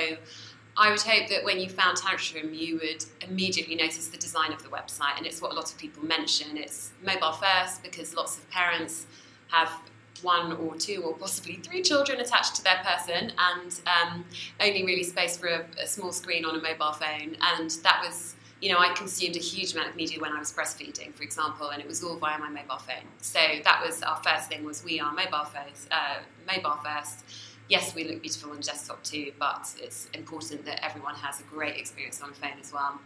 I 0.81 0.89
would 0.91 1.03
hope 1.03 1.29
that 1.29 1.45
when 1.45 1.61
you 1.61 1.69
found 1.69 1.99
Tantrum, 1.99 2.55
you 2.55 2.77
would 2.77 3.05
immediately 3.21 3.75
notice 3.75 4.07
the 4.09 4.17
design 4.17 4.51
of 4.51 4.63
the 4.63 4.71
website, 4.71 5.19
and 5.19 5.27
it's 5.27 5.43
what 5.43 5.53
a 5.53 5.55
lot 5.55 5.71
of 5.71 5.77
people 5.77 6.03
mention. 6.03 6.57
It's 6.57 6.93
mobile 7.05 7.33
first 7.33 7.83
because 7.83 8.15
lots 8.15 8.39
of 8.39 8.49
parents 8.49 9.05
have 9.49 9.71
one 10.23 10.55
or 10.55 10.77
two 10.77 11.03
or 11.03 11.15
possibly 11.15 11.57
three 11.57 11.83
children 11.83 12.19
attached 12.19 12.55
to 12.57 12.65
their 12.65 12.83
person, 12.83 13.31
and 13.39 13.81
um, 13.87 14.25
only 14.59 14.83
really 14.83 15.05
space 15.05 15.37
for 15.37 15.49
a, 15.49 15.67
a 15.83 15.87
small 15.87 16.13
screen 16.13 16.47
on 16.47 16.59
a 16.59 16.63
mobile 16.63 16.93
phone. 16.93 17.37
And 17.43 17.71
that 17.83 18.03
was 18.03 18.37
you 18.63 18.71
know, 18.71 18.79
I 18.79 18.93
consumed 18.93 19.37
a 19.37 19.41
huge 19.41 19.73
amount 19.73 19.89
of 19.89 19.97
media 19.97 20.21
when 20.21 20.33
I 20.33 20.39
was 20.39 20.53
breastfeeding, 20.53 21.15
for 21.15 21.23
example, 21.23 21.71
and 21.71 21.81
it 21.81 21.89
was 21.89 22.05
all 22.05 22.17
via 22.17 22.39
my 22.39 22.51
mobile 22.51 22.77
phone. 22.77 23.05
So 23.23 23.39
that 23.65 23.83
was 23.85 24.03
our 24.03 24.21
first 24.23 24.49
thing: 24.49 24.65
was 24.65 24.83
we 24.83 24.99
are 24.99 25.13
mobile 25.13 25.45
first, 25.45 25.89
uh, 25.91 26.21
mobile 26.47 26.79
first 26.83 27.25
yes, 27.71 27.95
we 27.95 28.05
look 28.05 28.21
beautiful 28.21 28.51
on 28.51 28.61
desktop 28.61 29.03
too, 29.03 29.33
but 29.39 29.73
it's 29.81 30.09
important 30.13 30.67
that 30.67 30.85
everyone 30.85 31.15
has 31.15 31.41
a 31.41 31.45
great 31.45 31.77
experience 31.77 32.21
on 32.21 32.33
phone 32.35 32.59
as 32.61 32.73
well. 32.73 33.01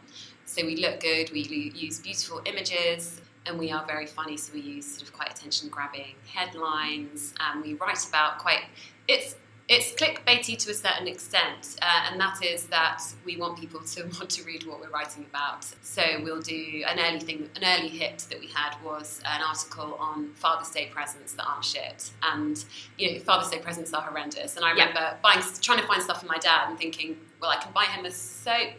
So 0.46 0.64
we 0.64 0.76
look 0.76 1.00
good, 1.00 1.30
we 1.30 1.72
use 1.74 2.00
beautiful 2.00 2.40
images, 2.46 3.20
and 3.46 3.58
we 3.58 3.70
are 3.70 3.86
very 3.86 4.06
funny, 4.06 4.38
so 4.38 4.54
we 4.54 4.60
use 4.60 4.86
sort 4.86 5.02
of 5.02 5.12
quite 5.12 5.30
attention 5.30 5.68
grabbing 5.68 6.14
headlines, 6.26 7.34
and 7.38 7.62
we 7.62 7.74
write 7.74 8.08
about 8.08 8.38
quite. 8.38 8.62
It's 9.06 9.36
it's 9.66 9.92
clickbaity 9.94 10.58
to 10.58 10.70
a 10.70 10.74
certain 10.74 11.08
extent, 11.08 11.76
uh, 11.80 12.10
and 12.10 12.20
that 12.20 12.44
is 12.44 12.66
that 12.66 13.02
we 13.24 13.36
want 13.36 13.58
people 13.58 13.80
to 13.80 14.02
want 14.18 14.28
to 14.30 14.44
read 14.44 14.66
what 14.66 14.80
we're 14.80 14.90
writing 14.90 15.24
about. 15.30 15.64
So 15.82 16.02
we'll 16.22 16.42
do 16.42 16.84
an 16.86 16.98
early 16.98 17.20
thing, 17.20 17.48
an 17.56 17.62
early 17.64 17.88
hit 17.88 18.26
that 18.30 18.40
we 18.40 18.48
had 18.48 18.74
was 18.84 19.22
an 19.24 19.40
article 19.40 19.94
on 19.98 20.32
Father's 20.34 20.70
Day 20.70 20.90
presents 20.92 21.32
that 21.34 21.46
aren't 21.46 21.64
shit, 21.64 22.10
and 22.22 22.62
you 22.98 23.12
know 23.12 23.18
Father's 23.20 23.50
Day 23.50 23.58
presents 23.58 23.94
are 23.94 24.02
horrendous. 24.02 24.56
And 24.56 24.64
I 24.64 24.70
remember 24.70 25.00
yeah. 25.00 25.16
buying, 25.22 25.42
trying 25.60 25.80
to 25.80 25.86
find 25.86 26.02
stuff 26.02 26.20
for 26.20 26.26
my 26.26 26.38
dad 26.38 26.68
and 26.68 26.78
thinking, 26.78 27.16
well, 27.40 27.50
I 27.50 27.56
can 27.56 27.72
buy 27.72 27.84
him 27.84 28.04
a 28.04 28.10
soap 28.10 28.74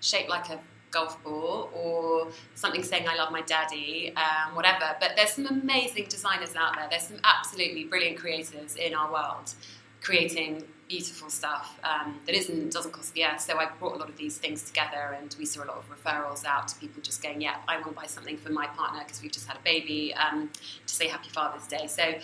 shaped 0.00 0.28
like 0.28 0.48
a 0.50 0.60
golf 0.90 1.22
ball 1.22 1.70
or 1.74 2.28
something 2.54 2.82
saying 2.82 3.06
I 3.08 3.16
love 3.16 3.30
my 3.30 3.42
daddy, 3.42 4.14
um, 4.16 4.54
whatever. 4.54 4.96
But 5.00 5.12
there's 5.16 5.30
some 5.30 5.46
amazing 5.46 6.06
designers 6.08 6.54
out 6.56 6.76
there. 6.76 6.86
There's 6.88 7.08
some 7.08 7.18
absolutely 7.24 7.84
brilliant 7.84 8.18
creators 8.18 8.76
in 8.76 8.94
our 8.94 9.12
world 9.12 9.52
creating 10.00 10.64
beautiful 10.88 11.28
stuff 11.28 11.78
um, 11.84 12.18
that 12.26 12.34
isn't 12.34 12.72
doesn't 12.72 12.92
cost 12.92 13.12
the 13.14 13.24
earth. 13.24 13.40
So 13.40 13.58
I 13.58 13.68
brought 13.78 13.94
a 13.94 13.98
lot 13.98 14.08
of 14.08 14.16
these 14.16 14.38
things 14.38 14.62
together, 14.62 15.16
and 15.20 15.34
we 15.38 15.44
saw 15.44 15.64
a 15.64 15.66
lot 15.66 15.76
of 15.76 15.84
referrals 15.90 16.44
out 16.44 16.68
to 16.68 16.76
people 16.76 17.02
just 17.02 17.22
going, 17.22 17.40
"Yeah, 17.40 17.56
I 17.68 17.76
want 17.76 17.88
to 17.88 17.94
buy 17.94 18.06
something 18.06 18.36
for 18.36 18.50
my 18.50 18.66
partner 18.66 19.00
because 19.04 19.22
we've 19.22 19.32
just 19.32 19.46
had 19.46 19.56
a 19.56 19.62
baby 19.62 20.14
um, 20.14 20.50
to 20.86 20.94
say 20.94 21.08
Happy 21.08 21.28
Father's 21.28 21.66
Day." 21.66 21.86
So. 21.86 22.14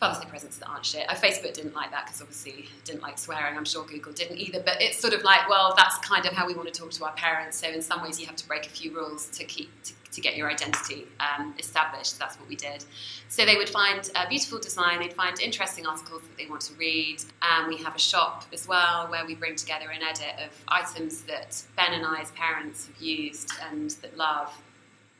Father's 0.00 0.24
Day 0.24 0.28
presents 0.28 0.58
that 0.58 0.68
aren't 0.68 0.84
shit. 0.84 1.06
Facebook 1.08 1.54
didn't 1.54 1.72
like 1.72 1.92
that 1.92 2.04
because 2.04 2.20
obviously 2.20 2.68
didn't 2.84 3.00
like 3.00 3.16
swearing. 3.16 3.56
I'm 3.56 3.64
sure 3.64 3.86
Google 3.86 4.12
didn't 4.12 4.38
either. 4.38 4.60
But 4.60 4.82
it's 4.82 4.98
sort 4.98 5.14
of 5.14 5.22
like, 5.22 5.48
well, 5.48 5.72
that's 5.76 5.96
kind 5.98 6.26
of 6.26 6.32
how 6.32 6.48
we 6.48 6.52
want 6.52 6.70
to 6.70 6.78
talk 6.78 6.90
to 6.90 7.04
our 7.04 7.12
parents. 7.12 7.58
So 7.58 7.68
in 7.68 7.80
some 7.80 8.02
ways, 8.02 8.20
you 8.20 8.26
have 8.26 8.34
to 8.34 8.46
break 8.46 8.66
a 8.66 8.70
few 8.70 8.92
rules 8.92 9.28
to 9.28 9.44
keep 9.44 9.70
to 9.84 9.92
to 10.14 10.20
get 10.20 10.36
your 10.36 10.50
identity 10.50 11.06
um, 11.20 11.54
established. 11.58 12.18
That's 12.18 12.38
what 12.38 12.48
we 12.48 12.56
did. 12.56 12.84
So 13.28 13.44
they 13.44 13.56
would 13.56 13.68
find 13.68 14.08
a 14.14 14.28
beautiful 14.28 14.58
design, 14.58 15.00
they'd 15.00 15.12
find 15.12 15.38
interesting 15.40 15.86
articles 15.86 16.22
that 16.22 16.36
they 16.36 16.46
want 16.46 16.62
to 16.62 16.74
read. 16.74 17.22
And 17.42 17.68
we 17.68 17.76
have 17.78 17.94
a 17.94 17.98
shop 17.98 18.44
as 18.52 18.66
well 18.68 19.08
where 19.08 19.26
we 19.26 19.34
bring 19.34 19.56
together 19.56 19.90
an 19.90 20.02
edit 20.02 20.34
of 20.44 20.64
items 20.68 21.22
that 21.22 21.62
Ben 21.76 21.92
and 21.92 22.06
I, 22.06 22.20
as 22.20 22.30
parents, 22.32 22.86
have 22.86 22.96
used 23.02 23.52
and 23.70 23.90
that 24.02 24.16
love, 24.16 24.52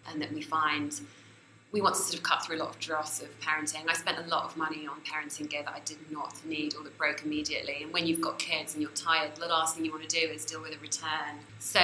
and 0.08 0.20
that 0.22 0.32
we 0.32 0.42
find 0.42 1.00
we 1.74 1.80
want 1.80 1.96
to 1.96 2.00
sort 2.00 2.14
of 2.14 2.22
cut 2.22 2.40
through 2.46 2.56
a 2.56 2.60
lot 2.62 2.70
of 2.70 2.78
dross 2.78 3.20
of 3.20 3.28
parenting. 3.40 3.82
I 3.88 3.94
spent 3.94 4.16
a 4.24 4.28
lot 4.28 4.44
of 4.44 4.56
money 4.56 4.86
on 4.86 5.00
parenting 5.00 5.50
gear 5.50 5.64
that 5.64 5.74
I 5.74 5.80
did 5.80 5.98
not 6.08 6.32
need 6.46 6.76
or 6.76 6.84
that 6.84 6.96
broke 6.96 7.24
immediately. 7.24 7.82
And 7.82 7.92
when 7.92 8.06
you've 8.06 8.20
got 8.20 8.38
kids 8.38 8.74
and 8.74 8.80
you're 8.80 8.92
tired, 8.92 9.34
the 9.34 9.48
last 9.48 9.74
thing 9.74 9.84
you 9.84 9.90
want 9.90 10.08
to 10.08 10.20
do 10.20 10.24
is 10.32 10.44
deal 10.44 10.62
with 10.62 10.72
a 10.72 10.78
return. 10.78 11.40
So 11.58 11.80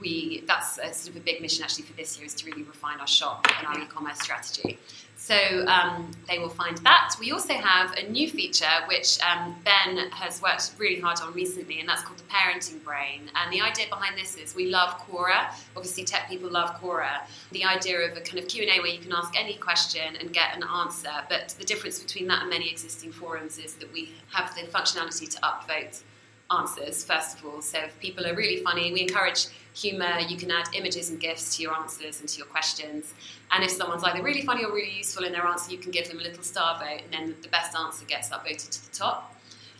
we 0.00 0.44
that's 0.46 0.78
a, 0.78 0.94
sort 0.94 1.16
of 1.16 1.22
a 1.22 1.24
big 1.24 1.40
mission 1.40 1.64
actually 1.64 1.86
for 1.86 1.94
this 1.94 2.16
year 2.16 2.26
is 2.26 2.34
to 2.34 2.46
really 2.46 2.62
refine 2.62 3.00
our 3.00 3.06
shop 3.08 3.44
and 3.58 3.66
our 3.66 3.82
e-commerce 3.82 4.20
strategy. 4.20 4.78
So 5.26 5.66
um, 5.66 6.12
they 6.28 6.38
will 6.38 6.50
find 6.50 6.78
that. 6.78 7.16
We 7.18 7.32
also 7.32 7.54
have 7.54 7.92
a 7.94 8.08
new 8.08 8.30
feature 8.30 8.70
which 8.86 9.18
um, 9.22 9.56
Ben 9.64 10.08
has 10.12 10.40
worked 10.40 10.70
really 10.78 11.00
hard 11.00 11.18
on 11.20 11.32
recently, 11.32 11.80
and 11.80 11.88
that's 11.88 12.02
called 12.02 12.20
the 12.20 12.32
Parenting 12.32 12.84
Brain. 12.84 13.22
And 13.34 13.52
the 13.52 13.60
idea 13.60 13.86
behind 13.88 14.16
this 14.16 14.36
is 14.36 14.54
we 14.54 14.66
love 14.66 14.90
Quora. 15.00 15.52
Obviously, 15.76 16.04
tech 16.04 16.28
people 16.28 16.48
love 16.48 16.80
Quora. 16.80 17.22
The 17.50 17.64
idea 17.64 18.08
of 18.08 18.16
a 18.16 18.20
kind 18.20 18.38
of 18.38 18.46
Q 18.46 18.62
and 18.62 18.78
A 18.78 18.80
where 18.80 18.92
you 18.92 19.00
can 19.00 19.12
ask 19.12 19.36
any 19.36 19.54
question 19.54 20.14
and 20.20 20.32
get 20.32 20.54
an 20.54 20.62
answer. 20.62 21.10
But 21.28 21.56
the 21.58 21.64
difference 21.64 21.98
between 21.98 22.28
that 22.28 22.42
and 22.42 22.50
many 22.50 22.70
existing 22.70 23.10
forums 23.10 23.58
is 23.58 23.74
that 23.74 23.92
we 23.92 24.12
have 24.32 24.54
the 24.54 24.60
functionality 24.62 25.28
to 25.28 25.40
upvote 25.40 26.02
answers 26.50 27.04
first 27.04 27.38
of 27.38 27.46
all. 27.46 27.60
So 27.60 27.78
if 27.78 27.98
people 28.00 28.26
are 28.26 28.34
really 28.34 28.62
funny, 28.62 28.92
we 28.92 29.02
encourage 29.02 29.46
humour. 29.74 30.20
You 30.20 30.36
can 30.36 30.50
add 30.50 30.68
images 30.74 31.10
and 31.10 31.20
GIFs 31.20 31.56
to 31.56 31.62
your 31.62 31.74
answers 31.74 32.20
and 32.20 32.28
to 32.28 32.38
your 32.38 32.46
questions. 32.46 33.14
And 33.50 33.62
if 33.64 33.70
someone's 33.70 34.04
either 34.04 34.22
really 34.22 34.42
funny 34.42 34.64
or 34.64 34.72
really 34.72 34.96
useful 34.98 35.24
in 35.24 35.32
their 35.32 35.46
answer, 35.46 35.70
you 35.72 35.78
can 35.78 35.90
give 35.90 36.08
them 36.08 36.18
a 36.18 36.22
little 36.22 36.42
star 36.42 36.78
vote, 36.78 37.02
and 37.04 37.12
then 37.12 37.36
the 37.42 37.48
best 37.48 37.76
answer 37.76 38.04
gets 38.06 38.30
upvoted 38.30 38.70
to 38.70 38.90
the 38.90 38.96
top. 38.96 39.34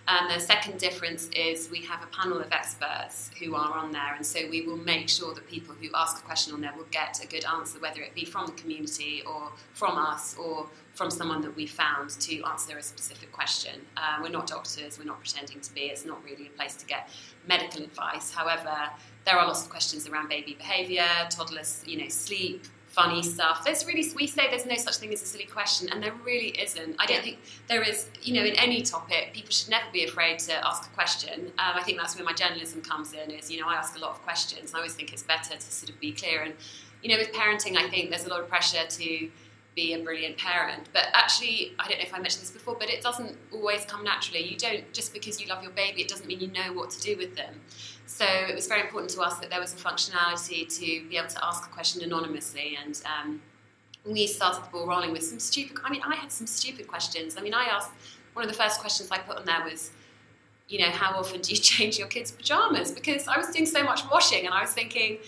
And 0.08 0.30
the 0.30 0.38
second 0.38 0.78
difference 0.78 1.28
is 1.34 1.68
we 1.68 1.82
have 1.82 2.00
a 2.00 2.06
panel 2.06 2.38
of 2.38 2.52
experts 2.52 3.30
who 3.40 3.56
are 3.56 3.72
on 3.72 3.90
there, 3.90 4.14
and 4.14 4.24
so 4.24 4.48
we 4.48 4.62
will 4.62 4.76
make 4.76 5.08
sure 5.08 5.34
that 5.34 5.48
people 5.48 5.74
who 5.74 5.88
ask 5.94 6.22
a 6.22 6.24
question 6.24 6.54
on 6.54 6.60
there 6.60 6.72
will 6.76 6.86
get 6.92 7.24
a 7.24 7.26
good 7.26 7.44
answer, 7.44 7.80
whether 7.80 8.02
it 8.02 8.14
be 8.14 8.24
from 8.24 8.46
the 8.46 8.52
community 8.52 9.24
or 9.26 9.50
from 9.74 9.98
us 9.98 10.36
or 10.36 10.68
from 10.96 11.10
someone 11.10 11.42
that 11.42 11.54
we 11.54 11.66
found 11.66 12.08
to 12.10 12.42
answer 12.44 12.76
a 12.78 12.82
specific 12.82 13.30
question. 13.30 13.82
Uh, 13.96 14.18
we're 14.22 14.30
not 14.30 14.46
doctors, 14.46 14.98
we're 14.98 15.04
not 15.04 15.20
pretending 15.20 15.60
to 15.60 15.74
be, 15.74 15.82
it's 15.82 16.06
not 16.06 16.24
really 16.24 16.46
a 16.46 16.50
place 16.50 16.74
to 16.76 16.86
get 16.86 17.10
medical 17.46 17.82
advice. 17.82 18.32
However, 18.32 18.74
there 19.26 19.36
are 19.36 19.46
lots 19.46 19.62
of 19.64 19.70
questions 19.70 20.08
around 20.08 20.28
baby 20.28 20.54
behaviour, 20.54 21.06
toddlers, 21.28 21.84
you 21.86 21.98
know, 21.98 22.08
sleep, 22.08 22.64
funny 22.96 23.22
stuff. 23.22 23.62
There's 23.62 23.86
really 23.86 24.10
we 24.14 24.26
say 24.26 24.48
there's 24.48 24.64
no 24.64 24.76
such 24.76 24.96
thing 24.96 25.12
as 25.12 25.20
a 25.22 25.26
silly 25.26 25.44
question, 25.44 25.90
and 25.90 26.02
there 26.02 26.14
really 26.24 26.48
isn't. 26.58 26.96
I 26.98 27.04
don't 27.04 27.22
think 27.22 27.38
there 27.68 27.82
is. 27.82 28.08
You 28.22 28.34
know, 28.34 28.44
in 28.44 28.56
any 28.56 28.80
topic, 28.80 29.34
people 29.34 29.50
should 29.50 29.68
never 29.68 29.84
be 29.92 30.04
afraid 30.04 30.38
to 30.40 30.66
ask 30.66 30.90
a 30.90 30.94
question. 30.94 31.52
Um, 31.58 31.74
I 31.74 31.82
think 31.82 31.98
that's 31.98 32.16
where 32.16 32.24
my 32.24 32.32
journalism 32.32 32.80
comes 32.80 33.12
in. 33.12 33.30
Is 33.30 33.50
you 33.50 33.60
know, 33.60 33.68
I 33.68 33.74
ask 33.74 33.96
a 33.96 34.00
lot 34.00 34.12
of 34.12 34.22
questions. 34.22 34.72
I 34.72 34.78
always 34.78 34.94
think 34.94 35.12
it's 35.12 35.22
better 35.22 35.54
to 35.54 35.60
sort 35.60 35.90
of 35.90 36.00
be 36.00 36.12
clear. 36.12 36.42
And 36.42 36.54
you 37.02 37.10
know, 37.10 37.18
with 37.18 37.32
parenting, 37.32 37.76
I 37.76 37.88
think 37.90 38.08
there's 38.10 38.24
a 38.24 38.30
lot 38.30 38.40
of 38.40 38.48
pressure 38.48 38.86
to 38.88 39.30
be 39.76 39.92
a 39.92 40.02
brilliant 40.02 40.38
parent. 40.38 40.88
But 40.92 41.04
actually, 41.12 41.74
I 41.78 41.86
don't 41.86 41.98
know 41.98 42.04
if 42.04 42.14
I 42.14 42.18
mentioned 42.18 42.42
this 42.42 42.50
before, 42.50 42.76
but 42.80 42.88
it 42.88 43.02
doesn't 43.02 43.36
always 43.52 43.84
come 43.84 44.02
naturally. 44.02 44.42
You 44.42 44.56
don't 44.56 44.92
just 44.92 45.12
because 45.12 45.40
you 45.40 45.46
love 45.46 45.62
your 45.62 45.70
baby, 45.72 46.00
it 46.00 46.08
doesn't 46.08 46.26
mean 46.26 46.40
you 46.40 46.48
know 46.48 46.72
what 46.72 46.90
to 46.90 47.00
do 47.00 47.16
with 47.16 47.36
them. 47.36 47.60
So 48.06 48.24
it 48.24 48.54
was 48.54 48.66
very 48.66 48.80
important 48.80 49.10
to 49.12 49.20
us 49.20 49.38
that 49.38 49.50
there 49.50 49.60
was 49.60 49.74
a 49.74 49.76
functionality 49.76 50.66
to 50.80 51.08
be 51.08 51.16
able 51.16 51.28
to 51.28 51.44
ask 51.44 51.68
a 51.68 51.72
question 51.72 52.02
anonymously, 52.02 52.78
and 52.82 53.00
um, 53.04 53.42
we 54.04 54.26
started 54.26 54.64
the 54.64 54.68
ball 54.70 54.86
rolling 54.86 55.12
with 55.12 55.22
some 55.22 55.38
stupid. 55.38 55.76
I 55.84 55.90
mean, 55.90 56.02
I 56.02 56.16
had 56.16 56.32
some 56.32 56.46
stupid 56.46 56.88
questions. 56.88 57.36
I 57.36 57.42
mean, 57.42 57.54
I 57.54 57.64
asked 57.64 57.90
one 58.32 58.44
of 58.44 58.50
the 58.50 58.56
first 58.56 58.80
questions 58.80 59.10
I 59.10 59.18
put 59.18 59.36
on 59.36 59.44
there 59.44 59.62
was, 59.64 59.90
you 60.68 60.78
know, 60.78 60.90
how 60.90 61.18
often 61.18 61.42
do 61.42 61.52
you 61.52 61.58
change 61.72 61.98
your 61.98 62.08
kids' 62.08 62.30
pajamas? 62.30 62.92
Because 62.92 63.28
I 63.28 63.36
was 63.36 63.48
doing 63.48 63.66
so 63.66 63.82
much 63.82 64.08
washing 64.10 64.46
and 64.46 64.54
I 64.54 64.62
was 64.62 64.72
thinking, 64.72 65.18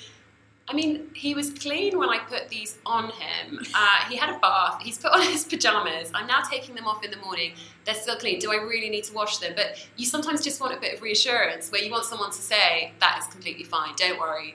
I 0.70 0.74
mean, 0.74 1.08
he 1.14 1.34
was 1.34 1.50
clean 1.50 1.98
when 1.98 2.10
I 2.10 2.18
put 2.18 2.50
these 2.50 2.76
on 2.84 3.04
him. 3.10 3.58
Uh, 3.74 4.04
he 4.08 4.16
had 4.16 4.34
a 4.34 4.38
bath. 4.38 4.82
He's 4.82 4.98
put 4.98 5.12
on 5.12 5.22
his 5.32 5.44
pajamas. 5.44 6.10
I'm 6.14 6.26
now 6.26 6.42
taking 6.42 6.74
them 6.74 6.86
off 6.86 7.02
in 7.02 7.10
the 7.10 7.16
morning. 7.18 7.54
They're 7.86 7.94
still 7.94 8.16
clean. 8.16 8.38
Do 8.38 8.52
I 8.52 8.56
really 8.56 8.90
need 8.90 9.04
to 9.04 9.14
wash 9.14 9.38
them? 9.38 9.54
But 9.56 9.88
you 9.96 10.04
sometimes 10.04 10.44
just 10.44 10.60
want 10.60 10.76
a 10.76 10.80
bit 10.80 10.94
of 10.94 11.02
reassurance 11.02 11.72
where 11.72 11.82
you 11.82 11.90
want 11.90 12.04
someone 12.04 12.30
to 12.30 12.42
say, 12.42 12.92
that 13.00 13.18
is 13.18 13.26
completely 13.32 13.64
fine. 13.64 13.94
Don't 13.96 14.20
worry 14.20 14.54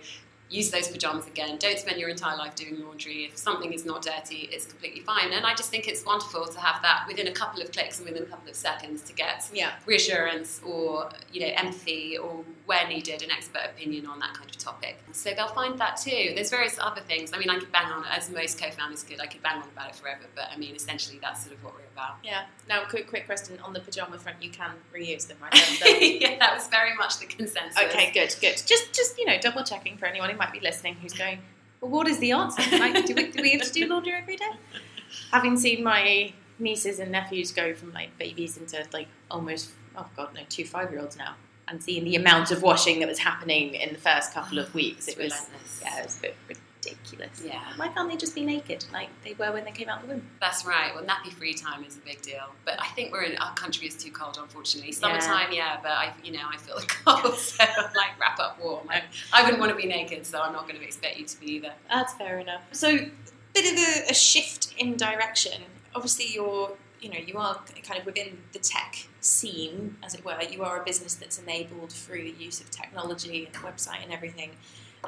use 0.53 0.69
those 0.69 0.87
pajamas 0.87 1.27
again. 1.27 1.57
Don't 1.57 1.79
spend 1.79 1.99
your 1.99 2.09
entire 2.09 2.37
life 2.37 2.55
doing 2.55 2.79
laundry. 2.85 3.25
If 3.25 3.37
something 3.37 3.73
is 3.73 3.85
not 3.85 4.03
dirty, 4.03 4.49
it's 4.51 4.65
completely 4.65 5.01
fine. 5.01 5.33
And 5.33 5.45
I 5.45 5.55
just 5.55 5.69
think 5.69 5.87
it's 5.87 6.05
wonderful 6.05 6.45
to 6.45 6.59
have 6.59 6.81
that 6.83 7.05
within 7.07 7.27
a 7.27 7.31
couple 7.31 7.61
of 7.61 7.71
clicks 7.71 7.97
and 7.99 8.07
within 8.07 8.23
a 8.23 8.27
couple 8.27 8.49
of 8.49 8.55
seconds 8.55 9.01
to 9.03 9.13
get 9.13 9.49
yeah. 9.53 9.73
reassurance 9.85 10.61
or 10.63 11.09
you 11.31 11.41
know 11.41 11.53
empathy 11.55 12.17
or 12.17 12.43
where 12.65 12.87
needed 12.87 13.23
an 13.23 13.31
expert 13.31 13.63
opinion 13.65 14.05
on 14.05 14.19
that 14.19 14.33
kind 14.33 14.49
of 14.49 14.57
topic. 14.57 14.97
So 15.11 15.31
they'll 15.35 15.47
find 15.49 15.77
that 15.79 15.97
too. 15.97 16.31
There's 16.35 16.49
various 16.49 16.77
other 16.79 17.01
things. 17.01 17.31
I 17.33 17.37
mean, 17.37 17.49
I 17.49 17.59
could 17.59 17.71
bang 17.71 17.91
on 17.91 18.05
as 18.05 18.29
most 18.29 18.61
co-founders 18.61 19.03
could. 19.03 19.19
I 19.19 19.25
could 19.25 19.41
bang 19.41 19.61
on 19.61 19.67
about 19.67 19.89
it 19.89 19.95
forever, 19.95 20.23
but 20.35 20.45
I 20.53 20.57
mean, 20.57 20.75
essentially 20.75 21.19
that's 21.21 21.43
sort 21.43 21.55
of 21.55 21.63
what 21.63 21.73
we're 21.73 21.81
about. 21.93 22.17
Yeah. 22.23 22.43
Now, 22.69 22.83
quick, 22.85 23.07
quick 23.07 23.25
question 23.25 23.57
on 23.63 23.73
the 23.73 23.79
pajama 23.79 24.17
front. 24.17 24.41
You 24.41 24.49
can 24.49 24.71
reuse 24.93 25.27
them, 25.27 25.37
right? 25.41 25.53
yeah, 26.21 26.37
that 26.39 26.53
was 26.53 26.67
very 26.67 26.95
much 26.95 27.19
the 27.19 27.25
consensus. 27.25 27.77
Okay, 27.77 28.11
good, 28.13 28.35
good. 28.39 28.55
Just, 28.65 28.93
just 28.93 29.17
you 29.17 29.25
know, 29.25 29.37
double 29.39 29.63
checking 29.63 29.97
for 29.97 30.05
anyone 30.05 30.29
who 30.29 30.37
might 30.43 30.53
be 30.53 30.59
listening 30.59 30.95
who's 30.95 31.13
going, 31.13 31.39
well, 31.81 31.91
what 31.91 32.07
is 32.07 32.19
the 32.19 32.31
answer? 32.31 32.61
Like, 32.77 33.05
do 33.05 33.13
we, 33.15 33.31
do 33.31 33.41
we 33.41 33.51
have 33.51 33.63
to 33.63 33.71
do 33.71 33.87
laundry 33.87 34.13
every 34.13 34.37
day? 34.37 34.51
Having 35.31 35.57
seen 35.57 35.83
my 35.83 36.33
nieces 36.59 36.99
and 36.99 37.11
nephews 37.11 37.51
go 37.51 37.73
from 37.73 37.93
like 37.93 38.17
babies 38.17 38.57
into 38.57 38.85
like 38.93 39.07
almost, 39.29 39.71
oh 39.95 40.07
god, 40.15 40.33
no, 40.33 40.41
two 40.49 40.65
five 40.65 40.91
year 40.91 41.01
olds 41.01 41.17
now, 41.17 41.35
and 41.67 41.83
seeing 41.83 42.03
the 42.03 42.15
amount 42.15 42.51
of 42.51 42.61
washing 42.61 42.99
that 42.99 43.07
was 43.07 43.19
happening 43.19 43.75
in 43.75 43.93
the 43.93 43.99
first 43.99 44.33
couple 44.33 44.59
of 44.59 44.73
weeks, 44.73 45.07
it 45.07 45.17
was, 45.17 45.47
yeah, 45.81 45.99
it 45.99 46.05
was 46.05 46.17
a 46.17 46.21
bit 46.21 46.35
ridiculous. 46.85 47.41
Yeah. 47.45 47.61
Why 47.75 47.89
can't 47.89 48.09
they 48.09 48.17
just 48.17 48.35
be 48.35 48.45
naked 48.45 48.85
like 48.91 49.09
they 49.23 49.33
were 49.33 49.51
when 49.51 49.65
they 49.65 49.71
came 49.71 49.89
out 49.89 50.01
the 50.01 50.07
womb? 50.07 50.27
That's 50.39 50.65
right. 50.65 50.93
Well, 50.93 51.03
nappy 51.03 51.31
free 51.31 51.53
time 51.53 51.83
is 51.83 51.97
a 51.97 51.99
big 52.01 52.21
deal, 52.21 52.49
but 52.65 52.79
I 52.79 52.87
think 52.89 53.11
we're 53.11 53.23
in 53.23 53.37
our 53.37 53.53
country 53.55 53.87
is 53.87 53.95
too 53.95 54.11
cold, 54.11 54.37
unfortunately. 54.39 54.91
Summertime, 54.91 55.51
yeah, 55.51 55.77
but 55.81 55.91
I, 55.91 56.13
you 56.23 56.31
know, 56.31 56.47
I 56.51 56.57
feel 56.57 56.75
the 56.79 56.85
cold, 56.85 57.35
so 57.35 57.63
I'm 57.63 57.93
like 57.95 58.19
wrap 58.19 58.39
up 58.39 58.59
warm. 58.61 58.87
I, 58.89 59.03
I 59.31 59.43
wouldn't 59.43 59.59
want 59.59 59.71
to 59.71 59.77
be 59.77 59.87
naked, 59.87 60.25
so 60.25 60.41
I'm 60.41 60.53
not 60.53 60.67
going 60.67 60.79
to 60.79 60.85
expect 60.85 61.17
you 61.17 61.25
to 61.25 61.39
be 61.39 61.53
either. 61.53 61.73
That's 61.89 62.13
fair 62.13 62.39
enough. 62.39 62.61
So, 62.71 62.97
bit 63.53 63.73
of 63.73 63.79
a, 63.79 64.11
a 64.11 64.13
shift 64.13 64.73
in 64.77 64.97
direction. 64.97 65.61
Obviously, 65.95 66.33
you're, 66.33 66.71
you 67.01 67.09
know, 67.09 67.19
you 67.19 67.37
are 67.37 67.59
kind 67.83 67.99
of 67.99 68.05
within 68.05 68.37
the 68.51 68.59
tech 68.59 69.07
scene, 69.21 69.95
as 70.03 70.15
it 70.15 70.25
were. 70.25 70.41
You 70.41 70.63
are 70.63 70.81
a 70.81 70.85
business 70.85 71.13
that's 71.15 71.37
enabled 71.37 71.91
through 71.91 72.23
the 72.23 72.43
use 72.43 72.59
of 72.61 72.71
technology 72.71 73.45
and 73.45 73.55
website 73.63 74.03
and 74.03 74.11
everything. 74.11 74.51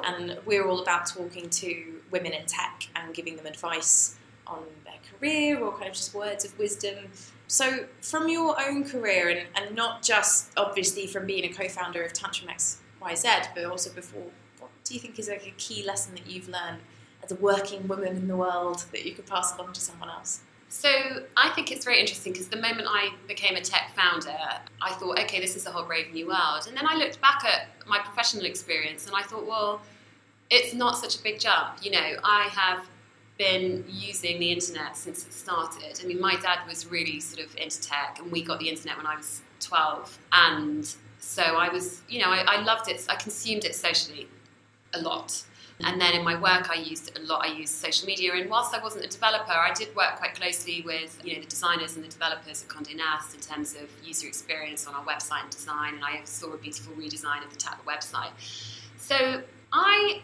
And 0.04 0.38
we're 0.44 0.66
all 0.68 0.80
about 0.80 1.06
talking 1.06 1.48
to 1.48 2.00
women 2.10 2.32
in 2.32 2.46
tech 2.46 2.88
and 2.94 3.14
giving 3.14 3.36
them 3.36 3.46
advice 3.46 4.16
on 4.46 4.62
their 4.84 4.94
career 5.18 5.58
or 5.58 5.72
kind 5.72 5.88
of 5.88 5.94
just 5.94 6.14
words 6.14 6.44
of 6.44 6.56
wisdom. 6.58 7.10
So, 7.48 7.86
from 8.00 8.28
your 8.28 8.60
own 8.60 8.84
career, 8.84 9.28
and, 9.28 9.46
and 9.54 9.76
not 9.76 10.02
just 10.02 10.52
obviously 10.56 11.06
from 11.06 11.26
being 11.26 11.44
a 11.44 11.52
co 11.52 11.68
founder 11.68 12.02
of 12.02 12.12
Tantrum 12.12 12.50
XYZ, 12.50 13.54
but 13.54 13.64
also 13.64 13.92
before, 13.92 14.26
what 14.58 14.70
do 14.84 14.94
you 14.94 15.00
think 15.00 15.18
is 15.18 15.28
like 15.28 15.46
a 15.46 15.52
key 15.56 15.84
lesson 15.84 16.14
that 16.14 16.26
you've 16.26 16.48
learned 16.48 16.78
as 17.22 17.32
a 17.32 17.36
working 17.36 17.86
woman 17.88 18.16
in 18.16 18.28
the 18.28 18.36
world 18.36 18.84
that 18.92 19.04
you 19.04 19.12
could 19.12 19.26
pass 19.26 19.56
along 19.56 19.72
to 19.74 19.80
someone 19.80 20.10
else? 20.10 20.40
So 20.68 20.90
I 21.36 21.50
think 21.50 21.70
it's 21.70 21.84
very 21.84 22.00
interesting 22.00 22.32
because 22.32 22.48
the 22.48 22.56
moment 22.56 22.88
I 22.88 23.10
became 23.28 23.56
a 23.56 23.60
tech 23.60 23.92
founder, 23.94 24.36
I 24.82 24.92
thought, 24.94 25.18
okay, 25.20 25.40
this 25.40 25.56
is 25.56 25.66
a 25.66 25.70
whole 25.70 25.84
brave 25.84 26.12
new 26.12 26.26
world. 26.26 26.66
And 26.66 26.76
then 26.76 26.86
I 26.88 26.96
looked 26.96 27.20
back 27.20 27.44
at 27.44 27.68
my 27.86 27.98
professional 27.98 28.44
experience 28.44 29.06
and 29.06 29.14
I 29.14 29.22
thought, 29.22 29.46
well, 29.46 29.80
it's 30.50 30.74
not 30.74 30.96
such 30.96 31.18
a 31.18 31.22
big 31.22 31.38
jump. 31.38 31.78
You 31.82 31.92
know, 31.92 32.16
I 32.24 32.48
have 32.52 32.86
been 33.38 33.84
using 33.88 34.40
the 34.40 34.52
internet 34.52 34.96
since 34.96 35.26
it 35.26 35.32
started. 35.32 36.00
I 36.02 36.06
mean, 36.06 36.20
my 36.20 36.36
dad 36.36 36.60
was 36.66 36.86
really 36.86 37.20
sort 37.20 37.46
of 37.46 37.54
into 37.56 37.80
tech, 37.82 38.18
and 38.20 38.32
we 38.32 38.42
got 38.42 38.58
the 38.60 38.68
internet 38.68 38.96
when 38.96 39.06
I 39.06 39.16
was 39.16 39.42
12. 39.60 40.18
And 40.32 40.94
so 41.18 41.42
I 41.42 41.68
was, 41.68 42.02
you 42.08 42.20
know, 42.20 42.30
I, 42.30 42.44
I 42.46 42.62
loved 42.62 42.88
it. 42.88 43.04
I 43.08 43.16
consumed 43.16 43.64
it 43.64 43.74
socially 43.74 44.28
a 44.94 45.00
lot. 45.00 45.42
And 45.84 46.00
then 46.00 46.14
in 46.14 46.24
my 46.24 46.34
work, 46.40 46.70
I 46.70 46.76
used 46.76 47.18
a 47.18 47.22
lot. 47.22 47.44
I 47.44 47.52
used 47.52 47.74
social 47.74 48.06
media, 48.06 48.32
and 48.34 48.48
whilst 48.48 48.74
I 48.74 48.82
wasn't 48.82 49.04
a 49.04 49.08
developer, 49.08 49.52
I 49.52 49.72
did 49.74 49.94
work 49.94 50.16
quite 50.16 50.34
closely 50.34 50.82
with 50.82 51.20
you 51.22 51.34
know 51.34 51.40
the 51.40 51.46
designers 51.46 51.96
and 51.96 52.04
the 52.04 52.08
developers 52.08 52.62
at 52.62 52.68
Condé 52.68 52.96
Nast 52.96 53.34
in 53.34 53.40
terms 53.40 53.74
of 53.74 53.90
user 54.02 54.26
experience 54.26 54.86
on 54.86 54.94
our 54.94 55.04
website 55.04 55.42
and 55.42 55.50
design. 55.50 55.94
And 55.94 56.04
I 56.04 56.20
saw 56.24 56.52
a 56.54 56.56
beautiful 56.56 56.94
redesign 56.94 57.44
of 57.44 57.50
the 57.50 57.56
Tatler 57.56 57.84
website. 57.84 58.30
So 58.96 59.42
I 59.72 60.22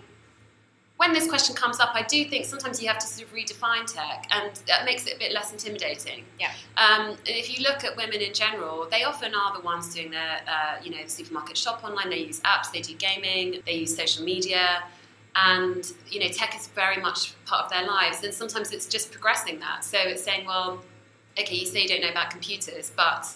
when 1.02 1.12
this 1.12 1.28
question 1.28 1.56
comes 1.56 1.80
up, 1.80 1.90
I 1.94 2.02
do 2.02 2.24
think 2.26 2.44
sometimes 2.44 2.80
you 2.80 2.86
have 2.86 2.98
to 2.98 3.06
sort 3.06 3.26
of 3.28 3.34
redefine 3.34 3.92
tech, 3.92 4.26
and 4.30 4.54
that 4.68 4.84
makes 4.84 5.04
it 5.06 5.16
a 5.16 5.18
bit 5.18 5.32
less 5.32 5.50
intimidating. 5.50 6.24
Yeah. 6.38 6.52
Um, 6.76 7.10
and 7.10 7.18
if 7.26 7.50
you 7.52 7.64
look 7.64 7.82
at 7.82 7.96
women 7.96 8.20
in 8.20 8.32
general, 8.32 8.86
they 8.88 9.02
often 9.02 9.34
are 9.34 9.52
the 9.52 9.64
ones 9.64 9.92
doing 9.92 10.12
their, 10.12 10.40
uh, 10.46 10.76
you 10.80 10.92
know, 10.92 11.04
supermarket 11.06 11.56
shop 11.56 11.82
online. 11.82 12.08
They 12.08 12.18
use 12.18 12.40
apps, 12.42 12.70
they 12.72 12.82
do 12.82 12.94
gaming, 12.94 13.62
they 13.66 13.72
use 13.72 13.96
social 13.96 14.24
media, 14.24 14.84
and 15.34 15.92
you 16.10 16.20
know, 16.20 16.28
tech 16.28 16.54
is 16.54 16.68
very 16.68 17.00
much 17.00 17.34
part 17.46 17.64
of 17.64 17.70
their 17.70 17.86
lives. 17.86 18.22
And 18.22 18.32
sometimes 18.32 18.72
it's 18.72 18.86
just 18.86 19.10
progressing 19.10 19.58
that. 19.60 19.84
So 19.84 19.98
it's 19.98 20.22
saying, 20.22 20.46
well, 20.46 20.82
okay, 21.38 21.54
you 21.54 21.66
say 21.66 21.82
you 21.82 21.88
don't 21.88 22.02
know 22.02 22.10
about 22.10 22.30
computers, 22.30 22.92
but 22.94 23.26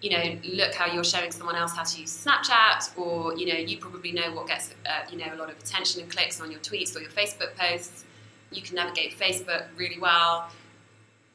you 0.00 0.10
know, 0.10 0.38
look 0.52 0.74
how 0.74 0.92
you're 0.92 1.04
showing 1.04 1.30
someone 1.30 1.56
else 1.56 1.74
how 1.74 1.82
to 1.82 2.00
use 2.00 2.24
Snapchat, 2.24 2.98
or 2.98 3.34
you 3.36 3.46
know, 3.46 3.58
you 3.58 3.78
probably 3.78 4.12
know 4.12 4.32
what 4.32 4.46
gets 4.46 4.74
uh, 4.84 5.08
you 5.10 5.16
know 5.16 5.32
a 5.32 5.36
lot 5.36 5.50
of 5.50 5.58
attention 5.58 6.02
and 6.02 6.10
clicks 6.10 6.40
on 6.40 6.50
your 6.50 6.60
tweets 6.60 6.94
or 6.94 7.00
your 7.00 7.10
Facebook 7.10 7.54
posts. 7.56 8.04
You 8.50 8.62
can 8.62 8.76
navigate 8.76 9.18
Facebook 9.18 9.64
really 9.76 9.98
well. 9.98 10.48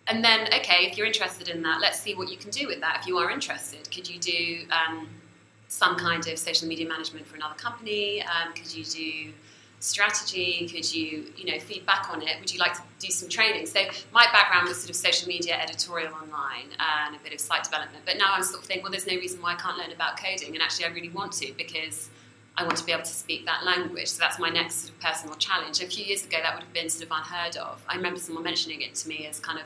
And 0.08 0.24
then, 0.24 0.48
okay, 0.48 0.88
if 0.88 0.98
you're 0.98 1.06
interested 1.06 1.50
in 1.50 1.62
that, 1.64 1.82
let's 1.82 2.00
see 2.00 2.16
what 2.16 2.30
you 2.30 2.38
can 2.38 2.50
do 2.50 2.68
with 2.68 2.80
that. 2.82 2.98
If 3.02 3.08
you 3.08 3.18
are 3.20 3.30
interested, 3.30 3.92
could 3.92 4.10
you 4.10 4.20
do 4.20 4.66
um, 4.72 5.08
some 5.68 5.98
kind 5.98 6.28
of 6.28 6.40
social 6.40 6.68
media 6.68 6.88
management 6.88 7.28
for 7.28 7.36
another 7.36 7.54
company? 7.56 8.24
Um, 8.24 8.54
could 8.54 8.74
you 8.74 8.84
do 8.84 9.34
strategy? 9.80 10.68
Could 10.68 10.94
you, 10.94 11.32
you 11.36 11.46
know, 11.46 11.60
feedback 11.60 12.10
on 12.10 12.22
it? 12.22 12.40
Would 12.40 12.54
you 12.54 12.60
like 12.60 12.74
to 12.74 12.82
do 13.00 13.10
some 13.10 13.30
training? 13.30 13.66
So 13.66 13.80
my 14.14 14.26
background 14.32 14.68
was 14.68 14.78
sort 14.78 14.90
of 14.90 14.96
social 14.96 15.28
media, 15.28 15.56
editorial 15.56 16.14
online, 16.14 16.68
uh, 16.80 17.08
and 17.08 17.16
a 17.16 17.20
bit 17.20 17.34
of 17.34 17.40
site 17.40 17.64
development. 17.64 18.04
But 18.06 18.18
now 18.18 18.34
I'm 18.34 18.44
sort 18.44 18.60
of 18.60 18.66
thinking, 18.66 18.84
well, 18.84 18.92
there's 18.92 19.08
no 19.08 19.16
reason 19.16 19.42
why 19.42 19.54
I 19.54 19.56
can't 19.56 19.78
learn 19.78 19.92
about 19.92 20.20
coding, 20.20 20.54
and 20.54 20.62
actually 20.62 20.86
I 20.86 20.90
really 20.90 21.10
want 21.10 21.32
to 21.34 21.54
because 21.58 22.10
I 22.58 22.64
want 22.64 22.78
to 22.78 22.86
be 22.86 22.92
able 22.92 23.04
to 23.04 23.10
speak 23.14 23.46
that 23.46 23.64
language. 23.64 24.10
So 24.10 24.20
that's 24.20 24.38
my 24.38 24.50
next 24.50 24.82
sort 24.82 24.94
of 24.94 25.00
personal 25.00 25.36
challenge. 25.36 25.82
A 25.82 25.88
few 25.88 26.04
years 26.04 26.26
ago, 26.26 26.38
that 26.42 26.54
would 26.54 26.64
have 26.64 26.74
been 26.74 26.90
sort 26.90 27.06
of 27.06 27.12
unheard 27.12 27.56
of. 27.56 27.82
I 27.88 27.96
remember 27.96 28.20
someone 28.20 28.44
mentioning 28.44 28.82
it 28.82 28.96
to 28.96 29.08
me 29.08 29.28
as 29.28 29.40
kind 29.40 29.60
of 29.60 29.66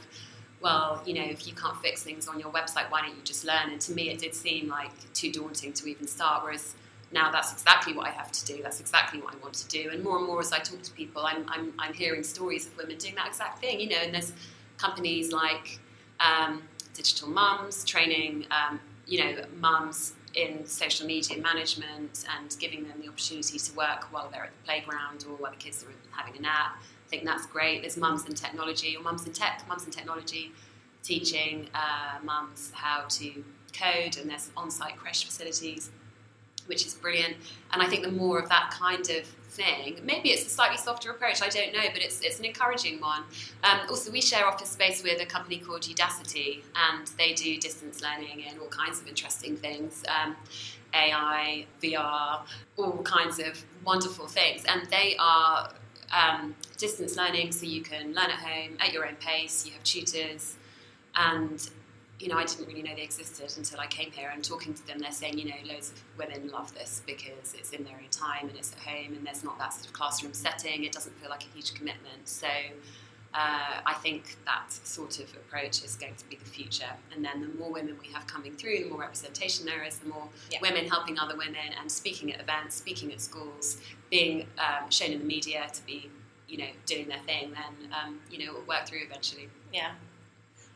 well, 0.61 1.03
you 1.05 1.13
know, 1.13 1.23
if 1.23 1.45
you 1.45 1.53
can't 1.53 1.75
fix 1.81 2.03
things 2.03 2.27
on 2.29 2.39
your 2.39 2.49
website, 2.49 2.89
why 2.89 3.01
don't 3.01 3.09
you 3.09 3.21
just 3.25 3.43
learn? 3.43 3.69
And 3.69 3.81
to 3.81 3.91
me, 3.91 4.09
it 4.09 4.19
did 4.19 4.33
seem 4.33 4.69
like 4.69 4.91
too 5.13 5.29
daunting 5.29 5.73
to 5.73 5.87
even 5.87 6.07
start. 6.07 6.41
Whereas 6.41 6.73
now 7.13 7.31
that's 7.31 7.53
exactly 7.53 7.93
what 7.93 8.07
I 8.07 8.09
have 8.11 8.31
to 8.31 8.45
do. 8.45 8.61
That's 8.63 8.79
exactly 8.79 9.21
what 9.21 9.33
I 9.35 9.37
want 9.37 9.53
to 9.53 9.67
do. 9.67 9.91
And 9.91 10.03
more 10.03 10.17
and 10.17 10.25
more 10.25 10.39
as 10.39 10.51
I 10.51 10.59
talk 10.59 10.81
to 10.81 10.91
people, 10.91 11.25
I'm, 11.25 11.45
I'm, 11.47 11.73
I'm 11.77 11.93
hearing 11.93 12.23
stories 12.23 12.65
of 12.65 12.75
women 12.75 12.97
doing 12.97 13.15
that 13.15 13.27
exact 13.27 13.59
thing, 13.59 13.79
you 13.79 13.89
know, 13.89 13.97
and 13.97 14.13
there's 14.13 14.33
companies 14.77 15.31
like 15.31 15.79
um, 16.19 16.63
Digital 16.93 17.29
Mums 17.29 17.85
training, 17.85 18.45
um, 18.51 18.79
you 19.05 19.23
know, 19.23 19.43
mums 19.59 20.13
in 20.33 20.65
social 20.65 21.05
media 21.05 21.39
management 21.39 22.25
and 22.35 22.55
giving 22.59 22.87
them 22.87 22.99
the 22.99 23.07
opportunity 23.07 23.59
to 23.59 23.73
work 23.75 24.11
while 24.11 24.29
they're 24.31 24.45
at 24.45 24.51
the 24.51 24.65
playground 24.65 25.25
or 25.29 25.35
while 25.35 25.51
the 25.51 25.57
kids 25.57 25.83
are 25.83 25.91
having 26.11 26.35
a 26.39 26.41
nap. 26.41 26.77
I 26.77 27.09
think 27.09 27.25
that's 27.25 27.45
great. 27.45 27.81
There's 27.81 27.97
mums 27.97 28.25
in 28.25 28.33
technology 28.33 28.97
or 28.97 29.03
mums 29.03 29.27
in 29.27 29.33
tech, 29.33 29.63
mums 29.67 29.85
in 29.85 29.91
technology, 29.91 30.51
teaching 31.03 31.67
uh, 31.75 32.23
mums 32.23 32.71
how 32.73 33.05
to 33.07 33.43
code, 33.77 34.17
and 34.17 34.29
there's 34.29 34.49
on-site 34.57 34.97
crash 34.97 35.25
facilities 35.25 35.91
which 36.67 36.85
is 36.85 36.93
brilliant. 36.93 37.35
And 37.71 37.81
I 37.81 37.87
think 37.87 38.03
the 38.03 38.11
more 38.11 38.39
of 38.39 38.49
that 38.49 38.71
kind 38.71 39.09
of 39.09 39.25
thing, 39.25 39.99
maybe 40.03 40.29
it's 40.29 40.45
a 40.45 40.49
slightly 40.49 40.77
softer 40.77 41.11
approach, 41.11 41.41
I 41.41 41.49
don't 41.49 41.73
know, 41.73 41.83
but 41.91 42.01
it's, 42.01 42.21
it's 42.21 42.39
an 42.39 42.45
encouraging 42.45 42.99
one. 42.99 43.23
Um, 43.63 43.81
also, 43.89 44.11
we 44.11 44.21
share 44.21 44.47
office 44.47 44.69
space 44.69 45.03
with 45.03 45.21
a 45.21 45.25
company 45.25 45.57
called 45.57 45.81
Udacity, 45.81 46.63
and 46.75 47.07
they 47.17 47.33
do 47.33 47.57
distance 47.57 48.01
learning 48.01 48.45
and 48.47 48.59
all 48.59 48.67
kinds 48.67 48.99
of 48.99 49.07
interesting 49.07 49.57
things. 49.57 50.03
Um, 50.07 50.35
AI, 50.93 51.65
VR, 51.81 52.41
all 52.77 53.01
kinds 53.03 53.39
of 53.39 53.63
wonderful 53.83 54.27
things. 54.27 54.63
And 54.65 54.85
they 54.91 55.15
are 55.19 55.73
um, 56.11 56.55
distance 56.77 57.17
learning, 57.17 57.51
so 57.51 57.65
you 57.65 57.81
can 57.81 58.13
learn 58.13 58.29
at 58.29 58.39
home 58.39 58.77
at 58.79 58.93
your 58.93 59.07
own 59.07 59.15
pace, 59.15 59.65
you 59.65 59.73
have 59.73 59.83
tutors, 59.83 60.55
and 61.15 61.69
you 62.23 62.29
know, 62.29 62.37
I 62.37 62.45
didn't 62.45 62.67
really 62.67 62.81
know 62.81 62.95
they 62.95 63.01
existed 63.03 63.53
until 63.57 63.81
I 63.81 63.87
came 63.87 64.09
here. 64.09 64.31
I'm 64.33 64.41
talking 64.41 64.73
to 64.73 64.87
them, 64.87 64.99
they're 64.99 65.11
saying, 65.11 65.37
you 65.37 65.43
know, 65.49 65.55
loads 65.65 65.91
of 65.91 66.01
women 66.17 66.49
love 66.49 66.73
this 66.73 67.01
because 67.05 67.53
it's 67.53 67.71
in 67.71 67.83
their 67.83 67.95
own 67.95 68.09
time 68.11 68.47
and 68.47 68.57
it's 68.57 68.71
at 68.71 68.79
home 68.79 69.13
and 69.13 69.27
there's 69.27 69.43
not 69.43 69.59
that 69.59 69.73
sort 69.73 69.87
of 69.87 69.93
classroom 69.93 70.33
setting. 70.33 70.85
It 70.85 70.93
doesn't 70.93 71.19
feel 71.19 71.29
like 71.29 71.43
a 71.43 71.53
huge 71.53 71.73
commitment. 71.73 72.21
So 72.23 72.47
uh, 73.33 73.81
I 73.85 73.93
think 73.95 74.37
that 74.45 74.71
sort 74.71 75.19
of 75.19 75.25
approach 75.35 75.83
is 75.83 75.97
going 75.97 76.15
to 76.15 76.29
be 76.29 76.37
the 76.37 76.45
future. 76.45 76.91
And 77.13 77.25
then 77.25 77.41
the 77.41 77.49
more 77.59 77.69
women 77.69 77.97
we 78.01 78.07
have 78.13 78.25
coming 78.25 78.53
through, 78.55 78.85
the 78.85 78.89
more 78.89 79.01
representation 79.01 79.65
there 79.65 79.83
is, 79.83 79.97
the 79.97 80.07
more 80.07 80.29
Yeah. 80.49 80.59
women 80.61 80.87
helping 80.87 81.19
other 81.19 81.35
women 81.35 81.73
and 81.77 81.91
speaking 81.91 82.31
at 82.31 82.39
events, 82.39 82.75
speaking 82.77 83.11
at 83.11 83.19
schools, 83.19 83.81
being 84.09 84.47
um, 84.57 84.89
shown 84.89 85.11
in 85.11 85.19
the 85.19 85.25
media 85.25 85.67
to 85.73 85.85
be, 85.85 86.09
you 86.47 86.57
know, 86.57 86.69
doing 86.85 87.09
their 87.09 87.19
thing, 87.19 87.51
then, 87.51 87.91
um, 87.91 88.21
you 88.31 88.37
know, 88.39 88.53
it 88.53 88.57
will 88.59 88.65
work 88.67 88.85
through 88.87 89.01
eventually. 89.03 89.49
Yeah. 89.73 89.91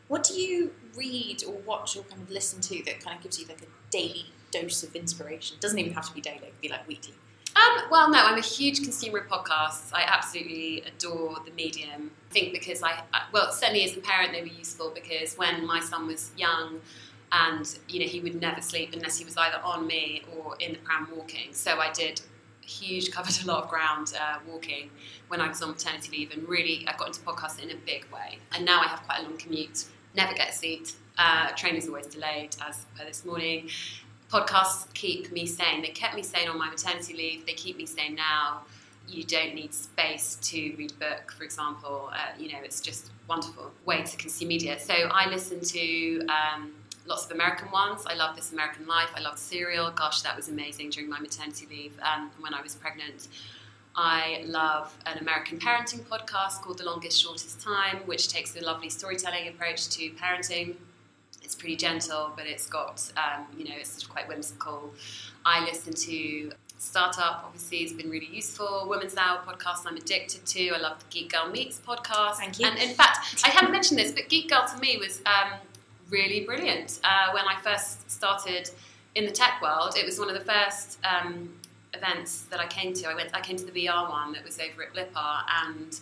What 0.08 0.24
do 0.24 0.34
you 0.34 0.72
read 0.98 1.44
or 1.46 1.54
watch 1.66 1.96
or 1.96 2.02
kind 2.04 2.20
of 2.22 2.30
listen 2.30 2.60
to 2.62 2.82
that 2.84 3.00
kind 3.04 3.16
of 3.16 3.22
gives 3.22 3.38
you 3.40 3.46
like 3.46 3.62
a 3.62 3.66
daily 3.90 4.26
dose 4.50 4.82
of 4.82 4.94
inspiration? 4.96 5.56
Doesn't 5.60 5.78
even 5.78 5.92
have 5.92 6.08
to 6.08 6.14
be 6.14 6.20
daily; 6.20 6.38
it 6.38 6.52
could 6.52 6.60
be 6.60 6.68
like 6.68 6.86
weekly. 6.88 7.14
Um, 7.56 7.84
well, 7.90 8.10
no, 8.10 8.18
I'm 8.18 8.38
a 8.38 8.42
huge 8.42 8.82
consumer 8.82 9.18
of 9.18 9.28
podcasts. 9.28 9.92
I 9.92 10.02
absolutely 10.06 10.82
adore 10.82 11.38
the 11.44 11.50
medium. 11.52 12.10
I 12.30 12.32
think 12.32 12.52
because 12.52 12.82
I, 12.82 13.02
I- 13.12 13.24
well, 13.32 13.50
certainly 13.52 13.84
as 13.84 13.96
a 13.96 14.00
parent, 14.00 14.32
they 14.32 14.42
were 14.42 14.46
useful 14.48 14.90
because 14.94 15.34
when 15.36 15.66
my 15.66 15.80
son 15.80 16.06
was 16.06 16.30
young, 16.36 16.80
and 17.32 17.78
you 17.88 18.00
know, 18.00 18.06
he 18.06 18.20
would 18.20 18.40
never 18.40 18.60
sleep 18.60 18.90
unless 18.94 19.18
he 19.18 19.24
was 19.24 19.36
either 19.36 19.58
on 19.64 19.86
me 19.86 20.22
or 20.36 20.56
in 20.60 20.72
the 20.74 20.78
pram 20.78 21.08
walking. 21.14 21.52
So 21.52 21.78
I 21.78 21.90
did 21.92 22.20
huge, 22.62 23.10
covered 23.16 23.36
a 23.42 23.46
lot 23.46 23.64
of 23.64 23.70
ground 23.70 24.12
uh, 24.20 24.38
walking 24.46 24.90
when 25.28 25.40
I 25.40 25.48
was 25.48 25.60
on 25.62 25.70
maternity 25.70 26.10
leave, 26.16 26.30
and 26.32 26.48
really 26.48 26.86
I 26.86 26.96
got 26.96 27.08
into 27.08 27.20
podcasts 27.20 27.60
in 27.62 27.70
a 27.70 27.76
big 27.76 28.06
way. 28.12 28.38
And 28.52 28.64
now 28.64 28.80
I 28.80 28.86
have 28.86 29.02
quite 29.02 29.20
a 29.20 29.22
long 29.24 29.36
commute, 29.36 29.84
never 30.22 30.34
get 30.34 30.48
a 30.50 30.56
seat. 30.62 30.86
Uh, 31.16 31.48
train 31.60 31.74
is 31.80 31.88
always 31.88 32.08
delayed, 32.16 32.52
as 32.68 32.86
per 32.96 33.04
this 33.04 33.24
morning 33.24 33.68
podcasts 34.30 34.92
keep 34.94 35.32
me 35.32 35.46
sane. 35.46 35.82
They 35.82 35.88
kept 35.88 36.14
me 36.14 36.22
sane 36.22 36.48
on 36.48 36.58
my 36.58 36.68
maternity 36.68 37.14
leave. 37.14 37.46
They 37.46 37.54
keep 37.54 37.76
me 37.76 37.86
sane 37.86 38.14
now. 38.14 38.62
You 39.08 39.24
don't 39.24 39.54
need 39.54 39.72
space 39.72 40.36
to 40.42 40.74
read 40.76 40.92
a 40.92 40.94
book, 40.94 41.32
for 41.32 41.44
example. 41.44 42.10
Uh, 42.12 42.38
you 42.38 42.52
know, 42.52 42.58
it's 42.62 42.80
just 42.80 43.10
wonderful 43.26 43.70
way 43.86 44.02
to 44.02 44.16
consume 44.18 44.48
media. 44.48 44.78
So 44.78 44.92
I 44.94 45.30
listen 45.30 45.60
to 45.60 46.26
um, 46.26 46.74
lots 47.06 47.24
of 47.24 47.32
American 47.32 47.70
ones. 47.70 48.04
I 48.06 48.14
love 48.14 48.36
This 48.36 48.52
American 48.52 48.86
Life. 48.86 49.08
I 49.16 49.20
love 49.20 49.38
Serial. 49.38 49.90
Gosh, 49.92 50.20
that 50.22 50.36
was 50.36 50.48
amazing 50.50 50.90
during 50.90 51.08
my 51.08 51.18
maternity 51.18 51.66
leave 51.70 51.98
um, 52.02 52.30
when 52.40 52.52
I 52.52 52.60
was 52.60 52.74
pregnant. 52.74 53.28
I 54.00 54.44
love 54.46 54.96
an 55.06 55.18
American 55.18 55.58
parenting 55.58 56.02
podcast 56.02 56.62
called 56.62 56.78
The 56.78 56.84
Longest 56.84 57.20
Shortest 57.20 57.60
Time, 57.60 57.96
which 58.06 58.28
takes 58.28 58.54
a 58.56 58.64
lovely 58.64 58.90
storytelling 58.90 59.48
approach 59.48 59.88
to 59.88 60.10
parenting 60.10 60.76
it's 61.48 61.54
pretty 61.54 61.76
gentle, 61.76 62.30
but 62.36 62.46
it's 62.46 62.66
got, 62.66 63.10
um, 63.16 63.46
you 63.56 63.64
know, 63.64 63.74
it's 63.74 63.88
sort 63.88 64.02
of 64.02 64.10
quite 64.10 64.28
whimsical. 64.28 64.92
I 65.46 65.64
listen 65.64 65.94
to 65.94 66.52
Startup, 66.76 67.42
obviously, 67.42 67.82
has 67.84 67.94
been 67.94 68.10
really 68.10 68.28
useful. 68.30 68.84
Women's 68.86 69.16
Hour 69.16 69.40
podcast, 69.46 69.86
I'm 69.86 69.96
addicted 69.96 70.44
to. 70.44 70.68
I 70.72 70.78
love 70.78 70.98
the 70.98 71.06
Geek 71.08 71.32
Girl 71.32 71.48
Meets 71.48 71.80
podcast. 71.80 72.34
Thank 72.34 72.58
you. 72.58 72.66
And 72.66 72.78
in 72.78 72.94
fact, 72.94 73.42
I 73.46 73.48
haven't 73.48 73.72
mentioned 73.72 73.98
this, 73.98 74.12
but 74.12 74.28
Geek 74.28 74.50
Girl 74.50 74.66
to 74.70 74.78
me 74.78 74.98
was 74.98 75.22
um, 75.24 75.58
really 76.10 76.44
brilliant. 76.44 77.00
Uh, 77.02 77.32
when 77.32 77.44
I 77.46 77.58
first 77.62 78.10
started 78.10 78.68
in 79.14 79.24
the 79.24 79.32
tech 79.32 79.62
world, 79.62 79.94
it 79.96 80.04
was 80.04 80.18
one 80.18 80.28
of 80.28 80.34
the 80.34 80.44
first 80.44 80.98
um, 81.02 81.48
events 81.98 82.42
that 82.50 82.60
I 82.60 82.66
came 82.66 82.92
to. 82.94 83.08
I 83.08 83.14
went, 83.14 83.30
I 83.34 83.40
came 83.40 83.56
to 83.56 83.64
the 83.64 83.72
VR 83.72 84.08
one 84.08 84.32
that 84.32 84.44
was 84.44 84.58
over 84.58 84.82
at 84.82 84.94
Blippar, 84.94 85.42
and 85.64 85.98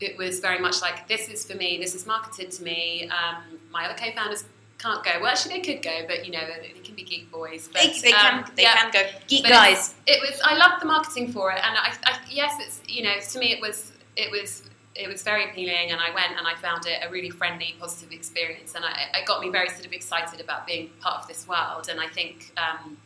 it 0.00 0.16
was 0.16 0.40
very 0.40 0.58
much 0.58 0.80
like 0.80 1.06
this 1.08 1.28
is 1.28 1.44
for 1.48 1.56
me. 1.56 1.78
This 1.78 1.94
is 1.94 2.06
marketed 2.06 2.50
to 2.52 2.62
me. 2.62 3.08
Um, 3.08 3.58
my 3.70 3.84
other 3.84 3.94
co-founders 3.94 4.44
can't 4.78 5.04
go. 5.04 5.10
Well, 5.20 5.30
actually, 5.30 5.60
they 5.60 5.74
could 5.74 5.82
go, 5.82 6.00
but 6.08 6.24
you 6.24 6.32
know, 6.32 6.40
they 6.40 6.80
can 6.82 6.94
be 6.94 7.02
geek 7.02 7.30
boys. 7.30 7.68
But, 7.72 7.82
They, 7.82 8.00
they 8.00 8.10
can 8.12 8.44
um, 8.44 8.50
they 8.56 8.62
yeah. 8.62 8.74
can 8.74 8.90
go 8.90 9.02
geek 9.26 9.42
But 9.44 9.50
guys. 9.50 9.94
It 10.06 10.20
was. 10.20 10.40
I 10.42 10.56
loved 10.56 10.82
the 10.82 10.86
marketing 10.86 11.32
for 11.32 11.52
it, 11.52 11.60
and 11.62 11.76
I, 11.76 11.92
I, 12.04 12.18
yes, 12.30 12.54
it's 12.60 12.80
you 12.88 13.02
know, 13.02 13.14
to 13.20 13.38
me, 13.38 13.52
it 13.52 13.60
was 13.60 13.92
it 14.16 14.30
was 14.30 14.62
it 14.94 15.08
was 15.08 15.22
very 15.22 15.50
appealing, 15.50 15.90
and 15.90 16.00
I 16.00 16.12
went 16.14 16.36
and 16.36 16.46
I 16.46 16.54
found 16.56 16.86
it 16.86 17.00
a 17.06 17.10
really 17.10 17.30
friendly, 17.30 17.76
positive 17.78 18.12
experience, 18.12 18.74
and 18.74 18.84
I, 18.84 19.18
it 19.18 19.26
got 19.26 19.40
me 19.40 19.50
very 19.50 19.68
sort 19.68 19.86
of 19.86 19.92
excited 19.92 20.40
about 20.40 20.66
being 20.66 20.90
part 21.00 21.22
of 21.22 21.28
this 21.28 21.46
world. 21.46 21.88
And 21.90 22.00
I 22.00 22.08
think 22.08 22.52
um, 22.56 22.96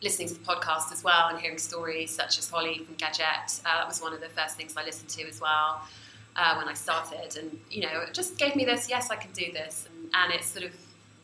listening 0.00 0.28
to 0.28 0.34
the 0.34 0.40
podcast 0.40 0.92
as 0.92 1.02
well 1.02 1.28
and 1.28 1.38
hearing 1.38 1.58
stories 1.58 2.10
such 2.10 2.38
as 2.38 2.48
Holly 2.48 2.78
from 2.84 2.94
Gadgette, 2.96 3.60
uh, 3.64 3.78
that 3.78 3.88
was 3.88 4.00
one 4.00 4.12
of 4.12 4.20
the 4.20 4.28
first 4.28 4.56
things 4.56 4.76
I 4.76 4.84
listened 4.84 5.08
to 5.10 5.28
as 5.28 5.40
well 5.40 5.82
uh, 6.36 6.54
when 6.54 6.68
I 6.68 6.74
started, 6.74 7.36
and 7.36 7.58
you 7.70 7.82
know, 7.82 8.02
it 8.06 8.14
just 8.14 8.38
gave 8.38 8.54
me 8.54 8.64
this. 8.64 8.88
Yes, 8.88 9.10
I 9.10 9.16
can 9.16 9.32
do 9.32 9.52
this, 9.52 9.88
and, 9.88 10.10
and 10.14 10.32
it 10.32 10.44
sort 10.44 10.64
of 10.64 10.72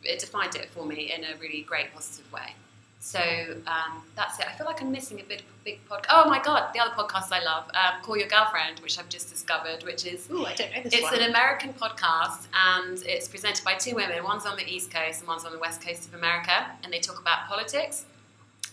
it 0.03 0.19
defined 0.19 0.55
it 0.57 0.69
for 0.71 0.85
me 0.85 1.13
in 1.13 1.25
a 1.25 1.37
really 1.41 1.63
great, 1.63 1.95
positive 1.95 2.31
way. 2.33 2.55
So 3.01 3.21
um, 3.67 4.03
that's 4.17 4.39
it. 4.39 4.47
I 4.49 4.53
feel 4.53 4.67
like 4.67 4.81
I'm 4.81 4.91
missing 4.91 5.21
a 5.21 5.23
big, 5.25 5.43
big 5.63 5.79
podcast. 5.89 6.07
Oh 6.09 6.29
my 6.29 6.43
god, 6.43 6.73
the 6.75 6.81
other 6.81 6.95
podcast 6.95 7.31
I 7.33 7.45
love, 7.45 7.65
um, 7.75 8.03
Call 8.03 8.17
Your 8.17 8.29
Girlfriend, 8.29 8.81
which 8.81 8.99
I've 8.99 9.11
just 9.11 9.29
discovered, 9.31 9.85
which 9.85 10.07
is 10.07 10.29
Ooh, 10.31 10.47
I 10.47 10.55
don't 10.55 10.75
know 10.75 10.83
this 10.83 10.95
it's 10.95 11.03
one. 11.03 11.21
an 11.21 11.29
American 11.29 11.75
podcast 11.75 12.47
and 12.55 13.03
it's 13.05 13.29
presented 13.29 13.63
by 13.63 13.75
two 13.75 13.95
women. 13.95 14.25
One's 14.25 14.47
on 14.47 14.57
the 14.57 14.67
East 14.67 14.91
Coast 14.91 15.21
and 15.21 15.29
one's 15.29 15.45
on 15.45 15.53
the 15.53 15.59
West 15.59 15.83
Coast 15.83 16.09
of 16.09 16.15
America, 16.15 16.67
and 16.83 16.91
they 16.91 16.99
talk 16.99 17.21
about 17.21 17.47
politics 17.47 18.07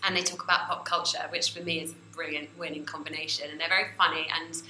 and 0.03 0.15
they 0.15 0.21
talk 0.21 0.43
about 0.43 0.67
pop 0.67 0.85
culture, 0.85 1.25
which 1.29 1.51
for 1.51 1.61
me 1.63 1.81
is 1.81 1.91
a 1.91 2.15
brilliant 2.15 2.49
winning 2.57 2.85
combination. 2.85 3.49
And 3.51 3.59
they're 3.59 3.69
very 3.69 3.89
funny 3.97 4.27
and 4.33 4.61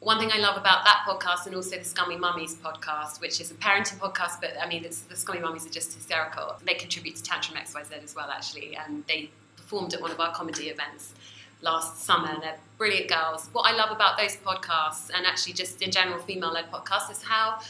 one 0.00 0.18
thing 0.18 0.30
I 0.32 0.38
love 0.38 0.56
about 0.56 0.84
that 0.84 1.04
podcast 1.06 1.46
and 1.46 1.56
also 1.56 1.78
the 1.78 1.84
Scummy 1.84 2.16
Mummies 2.16 2.54
podcast, 2.56 3.20
which 3.20 3.40
is 3.40 3.50
a 3.50 3.54
parenting 3.54 3.98
podcast, 3.98 4.40
but 4.40 4.52
I 4.60 4.68
mean, 4.68 4.82
the 4.82 5.16
Scummy 5.16 5.40
Mummies 5.40 5.66
are 5.66 5.70
just 5.70 5.94
hysterical. 5.94 6.56
They 6.64 6.74
contribute 6.74 7.16
to 7.16 7.22
Tantrum 7.22 7.58
XYZ 7.58 8.04
as 8.04 8.14
well, 8.14 8.30
actually, 8.30 8.76
and 8.76 9.04
they 9.06 9.30
performed 9.56 9.94
at 9.94 10.00
one 10.00 10.10
of 10.10 10.20
our 10.20 10.32
comedy 10.34 10.68
events 10.68 11.14
last 11.62 12.04
summer. 12.04 12.38
They're 12.40 12.58
brilliant 12.76 13.08
girls. 13.08 13.48
What 13.52 13.62
I 13.62 13.74
love 13.74 13.90
about 13.90 14.18
those 14.18 14.36
podcasts, 14.36 15.10
and 15.14 15.26
actually 15.26 15.54
just 15.54 15.80
in 15.80 15.90
general 15.90 16.18
female 16.18 16.52
led 16.52 16.70
podcasts, 16.70 17.10
is 17.10 17.22
how 17.22 17.60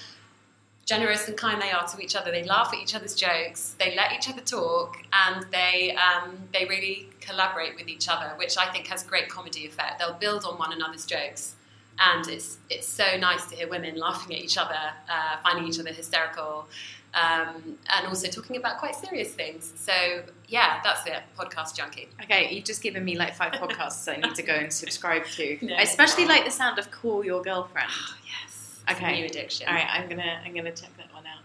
generous 0.87 1.27
and 1.27 1.37
kind 1.37 1.61
they 1.61 1.73
are 1.73 1.87
to 1.87 2.01
each 2.01 2.17
other. 2.17 2.31
They 2.31 2.45
laugh 2.45 2.73
at 2.73 2.81
each 2.81 2.95
other's 2.95 3.15
jokes, 3.15 3.75
they 3.79 3.95
let 3.95 4.13
each 4.13 4.31
other 4.31 4.41
talk, 4.41 4.97
and 5.13 5.45
they 5.53 5.97
um, 5.97 6.39
they 6.53 6.65
really 6.65 7.11
collaborate 7.21 7.75
with 7.75 7.89
each 7.89 8.09
other, 8.09 8.33
which 8.37 8.57
I 8.57 8.71
think 8.73 8.87
has 8.87 9.03
great 9.03 9.29
comedy 9.29 9.67
effect. 9.67 9.99
They'll 9.99 10.15
build 10.15 10.45
on 10.45 10.59
one 10.59 10.73
another's 10.73 11.05
jokes, 11.05 11.57
and 11.99 12.27
it's 12.29 12.59
it's 12.71 12.87
so 12.87 13.17
nice 13.19 13.45
to 13.47 13.57
hear 13.57 13.69
women 13.69 13.97
laughing 13.97 14.35
at 14.37 14.43
each 14.43 14.57
other, 14.57 14.79
uh, 15.11 15.37
finding 15.43 15.67
each 15.67 15.79
other 15.79 15.93
hysterical. 15.93 16.67
Um, 17.15 17.79
and 17.89 18.07
also 18.09 18.29
talking 18.29 18.57
about 18.57 18.77
quite 18.79 18.95
serious 18.95 19.33
things. 19.33 19.73
So 19.77 20.23
yeah, 20.49 20.81
that's 20.85 21.07
it. 21.07 21.23
Podcast 21.39 21.75
junkie. 21.75 22.09
Okay, 22.23 22.55
you've 22.55 22.67
just 22.67 22.83
given 22.83 23.07
me 23.07 23.17
like 23.17 23.35
five 23.35 23.53
podcasts 23.53 24.07
I 24.07 24.17
need 24.21 24.35
to 24.35 24.43
go 24.43 24.53
and 24.53 24.71
subscribe 24.71 25.25
to. 25.37 25.59
No. 25.67 25.75
I 25.75 25.83
especially 25.83 26.27
like 26.27 26.45
the 26.45 26.51
sound 26.51 26.79
of 26.79 26.91
"Call 26.91 27.25
Your 27.25 27.43
Girlfriend." 27.43 27.91
yes. 28.27 28.56
Okay. 28.91 29.21
New 29.21 29.27
addiction. 29.27 29.69
All 29.69 29.75
right, 29.75 29.87
I'm 29.89 30.09
gonna 30.09 30.41
I'm 30.45 30.55
gonna 30.55 30.73
check 30.73 30.97
that 30.97 31.13
one 31.13 31.25
out. 31.27 31.43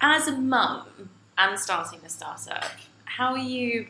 As 0.00 0.28
a 0.28 0.32
mum 0.32 1.10
and 1.36 1.58
starting 1.58 2.00
a 2.04 2.08
startup, 2.08 2.64
how 3.04 3.32
are 3.32 3.38
you? 3.38 3.88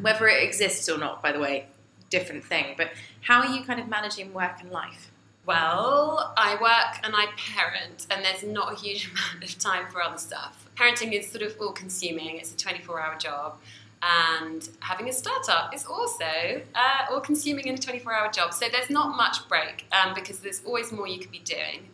Whether 0.00 0.26
it 0.28 0.42
exists 0.42 0.88
or 0.88 0.98
not, 0.98 1.22
by 1.22 1.32
the 1.32 1.38
way, 1.38 1.66
different 2.10 2.44
thing. 2.44 2.74
But 2.76 2.90
how 3.20 3.40
are 3.40 3.54
you 3.54 3.64
kind 3.64 3.78
of 3.78 3.88
managing 3.88 4.32
work 4.32 4.60
and 4.60 4.70
life? 4.70 5.10
Well, 5.44 6.32
I 6.36 6.54
work 6.54 7.00
and 7.02 7.14
I 7.16 7.26
parent, 7.36 8.06
and 8.10 8.24
there's 8.24 8.44
not 8.44 8.72
a 8.72 8.76
huge 8.76 9.10
amount 9.10 9.44
of 9.44 9.58
time 9.58 9.90
for 9.90 10.00
other 10.00 10.18
stuff. 10.18 10.68
Parenting 10.76 11.12
is 11.12 11.30
sort 11.30 11.42
of 11.42 11.56
all 11.60 11.72
consuming, 11.72 12.36
it's 12.36 12.52
a 12.54 12.56
24 12.56 13.00
hour 13.00 13.18
job, 13.18 13.58
and 14.02 14.68
having 14.80 15.08
a 15.08 15.12
startup 15.12 15.74
is 15.74 15.84
also 15.84 16.62
uh, 16.74 17.06
all 17.10 17.20
consuming 17.20 17.66
in 17.66 17.74
a 17.74 17.78
24 17.78 18.12
hour 18.12 18.30
job. 18.30 18.52
So 18.52 18.66
there's 18.70 18.90
not 18.90 19.16
much 19.16 19.48
break 19.48 19.86
um, 19.92 20.14
because 20.14 20.40
there's 20.40 20.62
always 20.64 20.92
more 20.92 21.06
you 21.06 21.18
could 21.18 21.30
be 21.30 21.40
doing. 21.40 21.88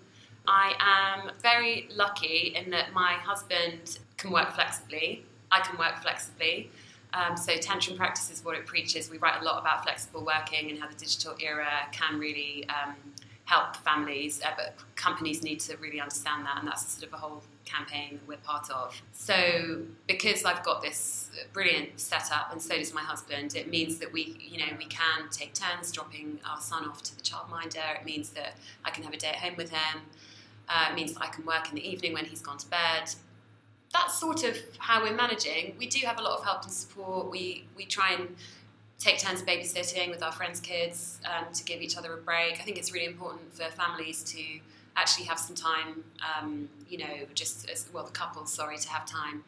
I 0.51 0.75
am 0.81 1.31
very 1.43 1.91
lucky 1.95 2.55
in 2.57 2.71
that 2.71 2.95
my 2.95 3.13
husband 3.13 3.99
can 4.17 4.31
work 4.31 4.55
flexibly, 4.55 5.27
I 5.53 5.61
can 5.61 5.79
work 5.79 6.01
flexibly. 6.01 6.71
Um, 7.13 7.37
so 7.37 7.57
Tantrum 7.57 7.97
Practice 7.99 8.31
is 8.31 8.45
what 8.45 8.57
it 8.57 8.65
preaches. 8.67 9.11
We 9.11 9.19
write 9.19 9.41
a 9.41 9.45
lot 9.45 9.61
about 9.61 9.83
flexible 9.83 10.25
working 10.25 10.71
and 10.71 10.79
how 10.79 10.89
the 10.89 10.95
digital 10.95 11.35
era 11.39 11.69
can 11.93 12.19
really 12.19 12.67
um, 12.69 12.95
help 13.45 13.77
families, 13.77 14.41
uh, 14.43 14.51
but 14.57 14.75
companies 14.95 15.43
need 15.43 15.61
to 15.61 15.77
really 15.79 16.01
understand 16.01 16.47
that, 16.47 16.59
and 16.59 16.69
that's 16.69 16.91
sort 16.93 17.07
of 17.07 17.13
a 17.13 17.17
whole 17.19 17.43
campaign 17.67 18.15
that 18.15 18.29
we're 18.29 18.37
part 18.39 18.71
of. 18.71 19.01
So 19.13 19.83
because 20.07 20.45
I've 20.45 20.63
got 20.63 20.81
this 20.81 21.31
brilliant 21.53 22.01
setup, 22.01 22.53
and 22.53 22.61
so 22.61 22.77
does 22.77 22.95
my 22.95 23.03
husband, 23.03 23.55
it 23.55 23.69
means 23.69 23.99
that 23.99 24.13
we, 24.13 24.37
you 24.41 24.59
know, 24.59 24.73
we 24.79 24.87
can 24.87 25.29
take 25.31 25.53
turns 25.53 25.93
dropping 25.93 26.41
our 26.49 26.61
son 26.61 26.87
off 26.89 27.03
to 27.03 27.17
the 27.17 27.23
childminder. 27.23 28.01
It 28.01 28.07
means 28.07 28.31
that 28.31 28.57
I 28.85 28.91
can 28.91 29.05
have 29.05 29.13
a 29.13 29.19
day 29.19 29.29
at 29.29 29.37
home 29.37 29.57
with 29.57 29.71
him. 29.71 30.03
Uh, 30.69 30.95
means 30.95 31.15
that 31.15 31.23
I 31.23 31.29
can 31.29 31.47
work 31.47 31.71
in 31.71 31.77
the 31.77 31.89
evening 31.89 32.13
when 32.13 32.27
he's 32.27 32.43
gone 32.43 32.59
to 32.59 32.69
bed 32.69 33.15
that's 33.93 34.19
sort 34.19 34.45
of 34.45 34.57
how 34.79 35.03
we're 35.03 35.15
managing. 35.15 35.75
We 35.79 35.87
do 35.87 36.05
have 36.07 36.19
a 36.19 36.23
lot 36.23 36.39
of 36.39 36.45
help 36.45 36.63
and 36.63 36.73
support. 36.73 37.31
We 37.31 37.65
we 37.77 37.87
try 37.87 38.13
and 38.13 38.37
take 38.99 39.19
turns 39.19 39.43
babysitting 39.43 40.11
with 40.11 40.23
our 40.23 40.33
friends' 40.33 40.61
kids 40.61 41.21
um, 41.25 41.53
to 41.53 41.65
give 41.65 41.81
each 41.81 41.97
other 41.97 42.13
a 42.15 42.17
break. 42.17 42.55
I 42.55 42.63
think 42.65 42.79
it's 42.79 42.93
really 42.93 43.07
important 43.07 43.53
for 43.55 43.65
families 43.65 44.25
to 44.25 44.43
actually 44.97 45.27
have 45.27 45.39
some 45.39 45.55
time. 45.55 46.05
Um, 46.23 46.69
you 46.89 46.99
know, 46.99 47.27
just 47.35 47.71
as 47.71 47.89
well 47.93 48.05
the 48.05 48.11
couples, 48.11 48.53
sorry, 48.53 48.79
to 48.79 48.89
have 48.91 49.07
time. 49.07 49.45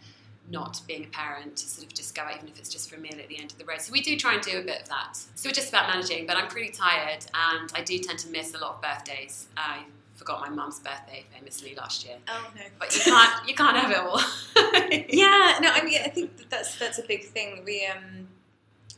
Not 0.48 0.80
being 0.88 1.04
a 1.04 1.06
parent 1.08 1.56
to 1.58 1.68
sort 1.68 1.86
of 1.86 1.94
just 1.94 2.12
go 2.16 2.22
out, 2.22 2.34
even 2.34 2.48
if 2.48 2.58
it's 2.58 2.70
just 2.70 2.90
for 2.90 2.96
a 2.96 2.98
meal 2.98 3.14
at 3.20 3.28
the 3.28 3.38
end 3.38 3.52
of 3.52 3.58
the 3.58 3.64
road. 3.64 3.80
So 3.80 3.92
we 3.92 4.00
do 4.00 4.16
try 4.16 4.34
and 4.34 4.42
do 4.42 4.58
a 4.58 4.62
bit 4.62 4.82
of 4.82 4.88
that. 4.88 5.16
So 5.36 5.48
we're 5.48 5.52
just 5.52 5.68
about 5.68 5.86
managing, 5.86 6.26
but 6.26 6.36
I'm 6.36 6.48
pretty 6.48 6.72
tired, 6.72 7.24
and 7.34 7.70
I 7.72 7.82
do 7.82 7.98
tend 7.98 8.18
to 8.20 8.30
miss 8.30 8.52
a 8.54 8.58
lot 8.58 8.76
of 8.76 8.82
birthdays. 8.82 9.46
I 9.56 9.84
forgot 10.20 10.42
my 10.42 10.50
mum's 10.50 10.78
birthday 10.80 11.24
famously 11.34 11.74
last 11.74 12.04
year. 12.04 12.16
Oh 12.28 12.50
no. 12.54 12.62
But 12.78 12.94
you 12.94 13.00
can't 13.00 13.48
you 13.48 13.54
can't 13.54 13.74
have 13.74 13.90
it 13.90 13.96
all. 13.96 14.20
yeah, 15.08 15.58
no, 15.62 15.70
I 15.72 15.82
mean, 15.82 15.98
I 16.04 16.08
think 16.08 16.36
that 16.36 16.50
that's 16.50 16.78
that's 16.78 16.98
a 16.98 17.02
big 17.02 17.24
thing. 17.24 17.62
We 17.64 17.86
um, 17.86 18.28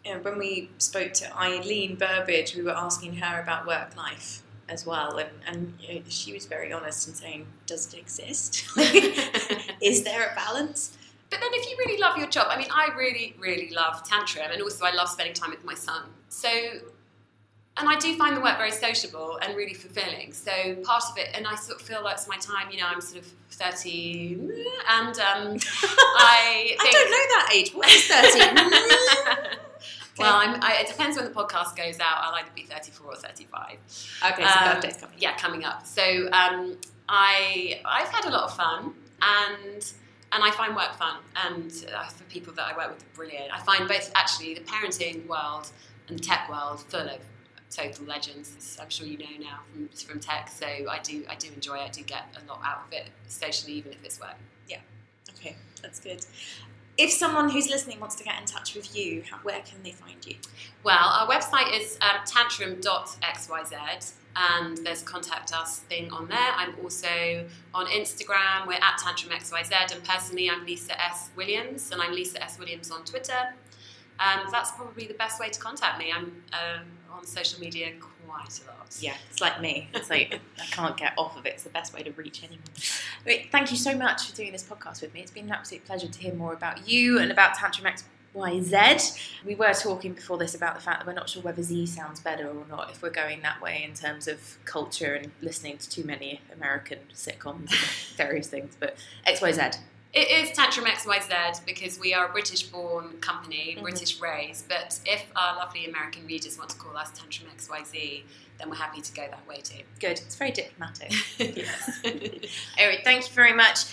you 0.04 0.14
know, 0.14 0.20
when 0.20 0.36
we 0.36 0.70
spoke 0.78 1.12
to 1.14 1.38
Eileen 1.38 1.94
Burbridge, 1.94 2.56
we 2.56 2.62
were 2.62 2.76
asking 2.76 3.14
her 3.16 3.40
about 3.40 3.68
work 3.68 3.96
life 3.96 4.42
as 4.68 4.84
well, 4.84 5.16
and 5.18 5.30
and 5.46 5.74
you 5.78 5.94
know, 5.94 6.02
she 6.08 6.32
was 6.32 6.46
very 6.46 6.72
honest 6.72 7.06
in 7.06 7.14
saying, 7.14 7.46
"Does 7.66 7.94
it 7.94 8.00
exist? 8.00 8.64
Is 9.80 10.02
there 10.02 10.28
a 10.28 10.34
balance?" 10.34 10.98
But 11.30 11.40
then, 11.40 11.50
if 11.52 11.70
you 11.70 11.76
really 11.78 12.00
love 12.00 12.18
your 12.18 12.28
job, 12.28 12.48
I 12.50 12.58
mean, 12.58 12.68
I 12.70 12.88
really, 12.96 13.36
really 13.38 13.70
love 13.70 14.02
tantrum, 14.02 14.50
and 14.52 14.60
also 14.60 14.84
I 14.84 14.92
love 14.92 15.08
spending 15.08 15.34
time 15.34 15.50
with 15.50 15.64
my 15.64 15.74
son. 15.74 16.02
So, 16.28 16.48
and 17.76 17.88
I 17.88 17.98
do 17.98 18.16
find 18.16 18.36
the 18.36 18.40
work 18.40 18.58
very 18.58 18.70
sociable 18.70 19.38
and 19.42 19.56
really 19.56 19.74
fulfilling. 19.74 20.32
So, 20.32 20.74
part 20.84 21.04
of 21.10 21.16
it, 21.18 21.30
and 21.34 21.46
I 21.46 21.54
sort 21.54 21.80
of 21.80 21.86
feel 21.86 22.02
like 22.04 22.14
it's 22.16 22.28
my 22.28 22.36
time. 22.36 22.70
You 22.70 22.78
know, 22.80 22.86
I'm 22.86 23.00
sort 23.00 23.22
of 23.22 23.32
thirty, 23.50 24.34
and 24.88 25.18
um, 25.18 25.56
I. 25.82 26.76
I 26.78 26.90
don't 26.92 27.10
know 27.10 27.26
that 27.34 27.50
age. 27.54 27.70
What 27.72 27.88
is 27.90 28.04
thirty? 28.06 29.58
Well, 30.18 30.34
I'm, 30.36 30.62
I, 30.62 30.76
it 30.82 30.88
depends 30.88 31.16
when 31.16 31.24
the 31.24 31.32
podcast 31.32 31.74
goes 31.74 31.98
out. 31.98 32.18
I'll 32.18 32.34
either 32.34 32.50
be 32.54 32.64
34 32.64 33.06
or 33.06 33.16
35. 33.16 33.78
Okay, 34.32 34.44
so 34.44 34.48
Um, 34.60 34.74
birthday's 34.74 34.98
coming. 34.98 35.16
Yeah, 35.18 35.36
coming 35.38 35.64
up. 35.64 35.86
So 35.86 36.28
um, 36.32 36.76
I 37.08 37.80
I've 37.84 38.10
had 38.10 38.26
a 38.26 38.30
lot 38.30 38.44
of 38.44 38.54
fun, 38.54 38.92
and 39.22 39.92
and 40.32 40.44
I 40.44 40.50
find 40.50 40.76
work 40.76 40.92
fun, 40.98 41.16
and 41.46 41.72
uh, 41.96 42.04
the 42.18 42.24
people 42.24 42.52
that 42.54 42.72
I 42.72 42.76
work 42.76 42.90
with 42.94 43.02
are 43.02 43.14
brilliant. 43.14 43.52
I 43.52 43.60
find 43.60 43.88
both 43.88 44.12
actually 44.14 44.52
the 44.54 44.60
parenting 44.60 45.26
world 45.26 45.70
and 46.08 46.18
the 46.18 46.22
tech 46.22 46.48
world 46.50 46.80
full 46.80 47.08
of 47.08 47.18
total 47.74 48.06
legends. 48.06 48.78
I'm 48.80 48.90
sure 48.90 49.06
you 49.06 49.18
know 49.18 49.26
now 49.40 49.60
from 49.72 49.88
from 49.88 50.20
tech. 50.20 50.48
So 50.48 50.66
I 50.66 50.98
do 51.02 51.24
I 51.28 51.34
do 51.34 51.48
enjoy 51.54 51.76
it. 51.76 51.82
I 51.82 51.88
do 51.88 52.02
get 52.02 52.24
a 52.36 52.48
lot 52.48 52.60
out 52.64 52.84
of 52.86 52.92
it 52.92 53.08
socially, 53.28 53.74
even 53.74 53.92
if 53.92 54.04
it's 54.04 54.20
work. 54.20 54.36
Yeah. 54.68 54.78
Okay, 55.38 55.56
that's 55.82 56.00
good. 56.00 56.24
If 56.98 57.10
someone 57.10 57.48
who's 57.48 57.70
listening 57.70 58.00
wants 58.00 58.16
to 58.16 58.24
get 58.24 58.38
in 58.38 58.44
touch 58.44 58.74
with 58.74 58.94
you, 58.94 59.24
where 59.42 59.62
can 59.62 59.82
they 59.82 59.92
find 59.92 60.24
you? 60.26 60.36
Well, 60.84 60.98
our 60.98 61.26
website 61.26 61.74
is 61.74 61.96
um, 62.02 62.20
tantrum.xyz 62.26 64.12
and 64.36 64.78
there's 64.78 65.02
a 65.02 65.04
contact 65.04 65.54
us 65.54 65.80
thing 65.80 66.10
on 66.10 66.28
there. 66.28 66.52
I'm 66.56 66.74
also 66.82 67.46
on 67.74 67.86
Instagram, 67.86 68.66
we're 68.66 68.74
at 68.74 68.98
tantrumxyz, 68.98 69.94
and 69.94 70.04
personally, 70.04 70.50
I'm 70.50 70.64
Lisa 70.64 71.00
S. 71.00 71.30
Williams, 71.36 71.90
and 71.90 72.00
I'm 72.00 72.12
Lisa 72.12 72.42
S. 72.42 72.58
Williams 72.58 72.90
on 72.90 73.04
Twitter. 73.04 73.54
Um, 74.20 74.46
that's 74.50 74.70
probably 74.72 75.06
the 75.06 75.14
best 75.14 75.40
way 75.40 75.48
to 75.48 75.60
contact 75.60 75.98
me. 75.98 76.12
I'm 76.14 76.42
um, 76.52 76.86
on 77.12 77.26
social 77.26 77.60
media 77.60 77.92
quite 78.26 78.60
a 78.60 78.70
lot. 78.70 78.96
Yeah, 79.00 79.14
it's 79.30 79.40
like 79.40 79.60
me. 79.60 79.88
It's 79.94 80.10
like 80.10 80.40
I 80.60 80.64
can't 80.66 80.96
get 80.96 81.12
off 81.16 81.36
of 81.36 81.46
it. 81.46 81.54
It's 81.54 81.62
the 81.62 81.70
best 81.70 81.94
way 81.94 82.02
to 82.02 82.10
reach 82.12 82.42
anyone. 82.42 83.42
Thank 83.50 83.70
you 83.70 83.76
so 83.76 83.96
much 83.96 84.28
for 84.30 84.36
doing 84.36 84.52
this 84.52 84.64
podcast 84.64 85.02
with 85.02 85.14
me. 85.14 85.20
It's 85.20 85.30
been 85.30 85.46
an 85.46 85.52
absolute 85.52 85.84
pleasure 85.84 86.08
to 86.08 86.18
hear 86.18 86.34
more 86.34 86.52
about 86.52 86.88
you 86.88 87.18
and 87.18 87.30
about 87.30 87.54
Tantrum 87.54 87.92
XYZ. 88.34 89.18
We 89.44 89.54
were 89.54 89.72
talking 89.72 90.14
before 90.14 90.38
this 90.38 90.54
about 90.54 90.74
the 90.74 90.80
fact 90.80 91.00
that 91.00 91.06
we're 91.06 91.14
not 91.14 91.28
sure 91.28 91.42
whether 91.42 91.62
Z 91.62 91.86
sounds 91.86 92.20
better 92.20 92.48
or 92.48 92.64
not 92.68 92.90
if 92.90 93.02
we're 93.02 93.10
going 93.10 93.42
that 93.42 93.60
way 93.60 93.84
in 93.86 93.94
terms 93.94 94.26
of 94.28 94.58
culture 94.64 95.14
and 95.14 95.30
listening 95.40 95.78
to 95.78 95.88
too 95.88 96.04
many 96.04 96.40
American 96.52 96.98
sitcoms 97.14 97.70
and 97.70 98.16
various 98.16 98.48
things. 98.48 98.76
But 98.78 98.96
XYZ. 99.26 99.78
It 100.12 100.30
is 100.30 100.54
Tantrum 100.54 100.84
XYZ 100.86 101.64
because 101.64 101.98
we 101.98 102.12
are 102.12 102.26
a 102.28 102.32
British 102.32 102.64
born 102.64 103.18
company, 103.20 103.76
Mhm. 103.78 103.82
British 103.82 104.20
raised, 104.20 104.68
but 104.68 104.98
if 105.06 105.24
our 105.34 105.56
lovely 105.56 105.86
American 105.86 106.26
readers 106.26 106.58
want 106.58 106.68
to 106.70 106.76
call 106.76 106.96
us 106.98 107.10
Tantrum 107.18 107.48
XYZ, 107.50 108.24
then 108.58 108.68
we're 108.68 108.76
happy 108.76 109.00
to 109.00 109.12
go 109.12 109.22
that 109.22 109.46
way 109.46 109.62
too. 109.62 109.82
Good. 110.00 110.18
It's 110.20 110.34
very 110.34 110.50
diplomatic. 110.50 111.12
yes. 111.38 112.00
anyway, 112.04 113.00
thank 113.04 113.26
you 113.26 113.32
very 113.34 113.54
much. 113.54 113.86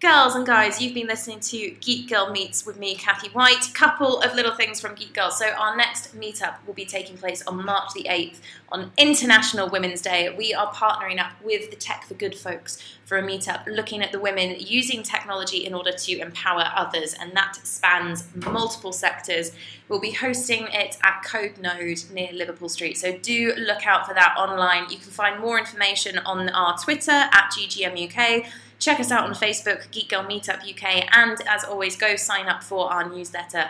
Girls 0.00 0.36
and 0.36 0.46
guys, 0.46 0.80
you've 0.80 0.94
been 0.94 1.08
listening 1.08 1.40
to 1.40 1.70
Geek 1.80 2.08
Girl 2.08 2.30
Meets 2.30 2.64
with 2.64 2.78
me, 2.78 2.94
Kathy 2.94 3.30
White. 3.30 3.68
Couple 3.74 4.20
of 4.20 4.32
little 4.32 4.54
things 4.54 4.80
from 4.80 4.94
Geek 4.94 5.12
Girl. 5.12 5.32
So, 5.32 5.48
our 5.48 5.76
next 5.76 6.16
meetup 6.16 6.54
will 6.68 6.74
be 6.74 6.84
taking 6.84 7.18
place 7.18 7.44
on 7.48 7.64
March 7.64 7.94
the 7.94 8.06
8th 8.08 8.38
on 8.68 8.92
International 8.96 9.68
Women's 9.68 10.00
Day. 10.00 10.32
We 10.32 10.54
are 10.54 10.72
partnering 10.72 11.18
up 11.18 11.32
with 11.42 11.70
the 11.70 11.76
Tech 11.76 12.04
for 12.04 12.14
Good 12.14 12.36
folks 12.36 12.80
for 13.06 13.18
a 13.18 13.22
meetup 13.24 13.66
looking 13.66 14.00
at 14.00 14.12
the 14.12 14.20
women 14.20 14.54
using 14.60 15.02
technology 15.02 15.66
in 15.66 15.74
order 15.74 15.90
to 15.90 16.18
empower 16.20 16.70
others, 16.76 17.14
and 17.14 17.32
that 17.32 17.56
spans 17.64 18.22
multiple 18.36 18.92
sectors. 18.92 19.50
We'll 19.88 19.98
be 19.98 20.12
hosting 20.12 20.68
it 20.70 20.96
at 21.02 21.24
Code 21.24 21.58
Node 21.58 22.04
near 22.12 22.32
Liverpool 22.32 22.68
Street, 22.68 22.98
so 22.98 23.18
do 23.18 23.52
look 23.56 23.84
out 23.84 24.06
for 24.06 24.14
that 24.14 24.36
online. 24.38 24.90
You 24.90 24.98
can 24.98 25.10
find 25.10 25.40
more 25.40 25.58
information 25.58 26.18
on 26.18 26.48
our 26.50 26.78
Twitter 26.78 27.10
at 27.10 27.50
GGMUK. 27.50 28.46
Check 28.78 29.00
us 29.00 29.10
out 29.10 29.24
on 29.28 29.34
Facebook, 29.34 29.90
Geek 29.90 30.08
Girl 30.10 30.22
Meetup 30.22 30.62
UK, 30.68 31.08
and 31.16 31.38
as 31.48 31.64
always, 31.64 31.96
go 31.96 32.16
sign 32.16 32.46
up 32.46 32.62
for 32.62 32.92
our 32.92 33.08
newsletter 33.08 33.68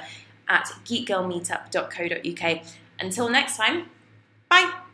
at 0.49 0.67
geekgirlmeetup.co.uk. 0.85 2.63
Until 3.01 3.29
next 3.29 3.57
time, 3.57 3.87
bye. 4.49 4.88